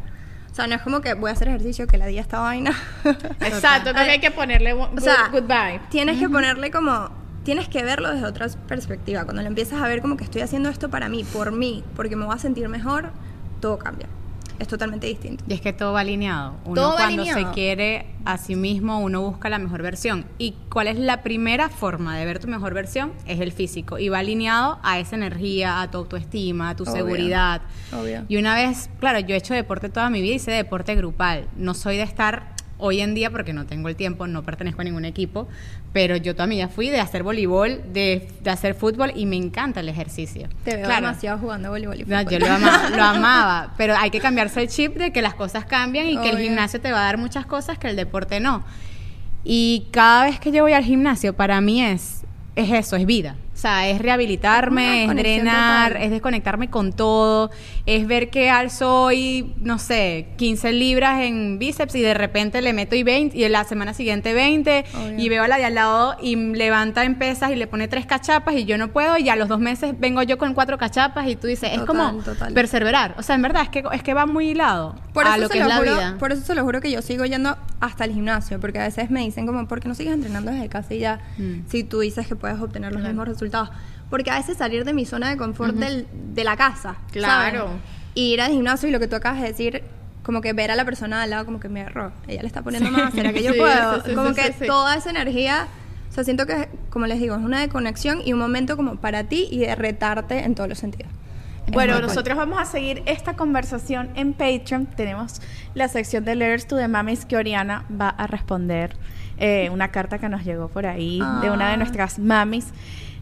[0.52, 2.76] O sea, no es como que voy a hacer ejercicio, que la día esta vaina.
[3.42, 5.80] Exacto, creo que hay que ponerle good, O sea, goodbye.
[5.90, 7.10] tienes que ponerle como,
[7.44, 9.24] tienes que verlo desde otra perspectiva.
[9.24, 12.16] Cuando lo empiezas a ver como que estoy haciendo esto para mí, por mí, porque
[12.16, 13.10] me voy a sentir mejor,
[13.62, 14.08] todo cambia.
[14.60, 15.44] Es totalmente distinto.
[15.48, 16.56] Y es que todo va alineado.
[16.66, 17.50] Uno Todo cuando alineado.
[17.50, 20.26] se quiere a sí mismo, uno busca la mejor versión.
[20.38, 23.14] ¿Y cuál es la primera forma de ver tu mejor versión?
[23.26, 24.00] Es el físico.
[24.00, 26.94] Y va alineado a esa energía, a tu autoestima, a tu Obvio.
[26.96, 27.62] seguridad.
[27.94, 28.26] Obvio.
[28.28, 31.48] Y una vez, claro, yo he hecho deporte toda mi vida y hice deporte grupal.
[31.56, 34.84] No soy de estar hoy en día porque no tengo el tiempo, no pertenezco a
[34.84, 35.48] ningún equipo,
[35.94, 39.36] pero yo toda mi vida fui de hacer voleibol, de, de hacer fútbol y me
[39.36, 40.48] encanta el ejercicio.
[40.64, 41.08] Te veo Claro.
[41.08, 42.32] demasiado jugando voleibol y No, fútbol.
[42.34, 45.66] yo lo amaba, lo amaba, pero hay que cambiarse el chip de que las cosas
[45.66, 48.64] cambian y que el gimnasio te va a dar muchas cosas que el deporte no.
[49.44, 52.26] Y cada vez que yo voy al gimnasio, para mí es,
[52.56, 53.36] es eso, es vida.
[53.58, 56.04] O sea, es rehabilitarme, es drenar, total.
[56.04, 57.50] es desconectarme con todo,
[57.88, 62.74] es ver que alzo hoy, no sé, 15 libras en bíceps y de repente le
[62.74, 65.20] meto y 20 y en la semana siguiente 20 Obvio.
[65.20, 68.06] y veo a la de al lado y levanta en pesas y le pone tres
[68.06, 71.28] cachapas y yo no puedo y a los dos meses vengo yo con cuatro cachapas
[71.28, 72.54] y tú dices, es como total.
[72.54, 73.16] perseverar.
[73.18, 75.50] O sea, en verdad es que, es que va muy hilado Por a eso, lo
[75.50, 76.16] que es lo la juro, vida.
[76.20, 79.10] por eso se lo juro que yo sigo yendo hasta el gimnasio, porque a veces
[79.10, 81.22] me dicen como, ¿por qué no sigues entrenando desde casa y ya?
[81.40, 81.68] Mm.
[81.68, 83.47] Si tú dices que puedes obtener los mismos resultados.
[84.10, 86.96] Porque a veces salir de mi zona de confort del- de la casa.
[87.12, 87.66] Claro.
[87.68, 87.82] ¿sabes?
[88.16, 89.84] Y ir al gimnasio y lo que tú acabas de decir,
[90.24, 92.12] como que ver a la persona al lado, como que me erró.
[92.28, 93.96] Ella le está poniendo más, ¿será que yo Sí, puedo?
[93.96, 94.66] sí, sí, como sí, que sí, sí.
[94.68, 95.68] toda esa energía,
[96.10, 99.26] o sea, siento que, como les digo, es una desconexión y un momento como para
[99.26, 101.12] ti y de retarte en todos los sentidos.
[101.70, 104.86] Bueno, nosotros vamos a seguir esta conversación en Patreon.
[104.86, 105.42] Tenemos
[105.74, 108.96] la sección de Letters to the Mamis que Oriana va a responder
[109.38, 111.78] eh, una carta que nos llegó por ahí de una de Ah.
[111.78, 112.68] nuestras mamis.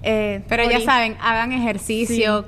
[0.07, 2.45] Eh, Pero ya saben, hagan ejercicio,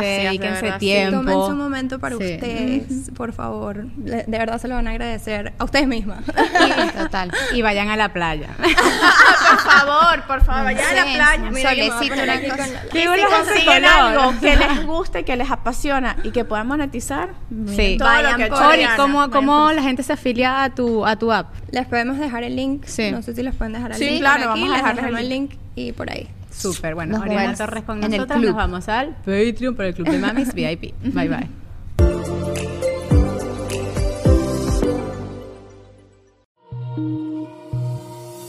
[0.00, 0.06] Sí.
[0.06, 0.86] de dedíquense verdad, sí.
[0.86, 1.16] tiempo.
[1.18, 2.34] Tomen su momento para Sí.
[2.34, 3.86] ustedes, por favor.
[4.04, 6.20] Le- De verdad se lo van a agradecer a ustedes mismas.
[6.28, 7.32] Y, total.
[7.54, 8.50] Y vayan a la playa.
[9.50, 11.50] por favor, por favor, vayan a la Sí, playa.
[11.50, 12.56] Mira que solecito, una aquí cosa.
[12.64, 16.44] con la- Y ¿Qué si consiguen algo que les guste, que les apasiona y que
[16.44, 17.30] puedan monetizar,
[17.74, 17.96] Sí.
[17.98, 18.96] todo lo Vayan que ha hecho por- Oriana.
[18.96, 21.54] ¿cómo, Vayan cómo por- la gente se afilia a tu, a tu app?
[21.70, 22.84] Les podemos dejar el link.
[22.86, 23.10] Sí.
[23.10, 24.20] No sé si les pueden dejar el Sí, link.
[24.20, 26.28] claro, por aquí, vamos a les dejarles el el link y por ahí.
[26.50, 27.12] Súper, bueno.
[27.12, 28.38] Nos Oriana vemos Torres con en el nosotras.
[28.38, 28.48] club.
[28.50, 30.94] Nos vamos al Patreon por el Club de Mamis VIP.
[31.02, 31.48] Bye, bye.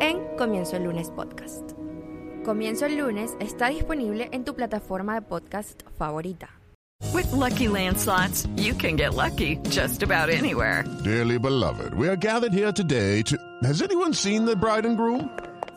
[0.00, 1.72] en Comienzo el lunes podcast.
[2.44, 6.48] Comienzo el lunes está disponible en tu plataforma de podcast favorita.
[7.12, 10.84] With Lucky Land slots, you can get lucky just about anywhere.
[11.04, 13.36] Dearly beloved, we are gathered here today to.
[13.62, 15.28] Has anyone seen the bride and groom?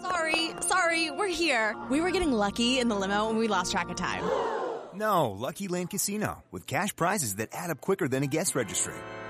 [0.02, 1.76] Sorry, sorry, we're here.
[1.90, 4.24] We were getting lucky in the limo and we lost track of time.
[4.94, 8.96] No, Lucky Land Casino, with cash prizes that add up quicker than a guest registry.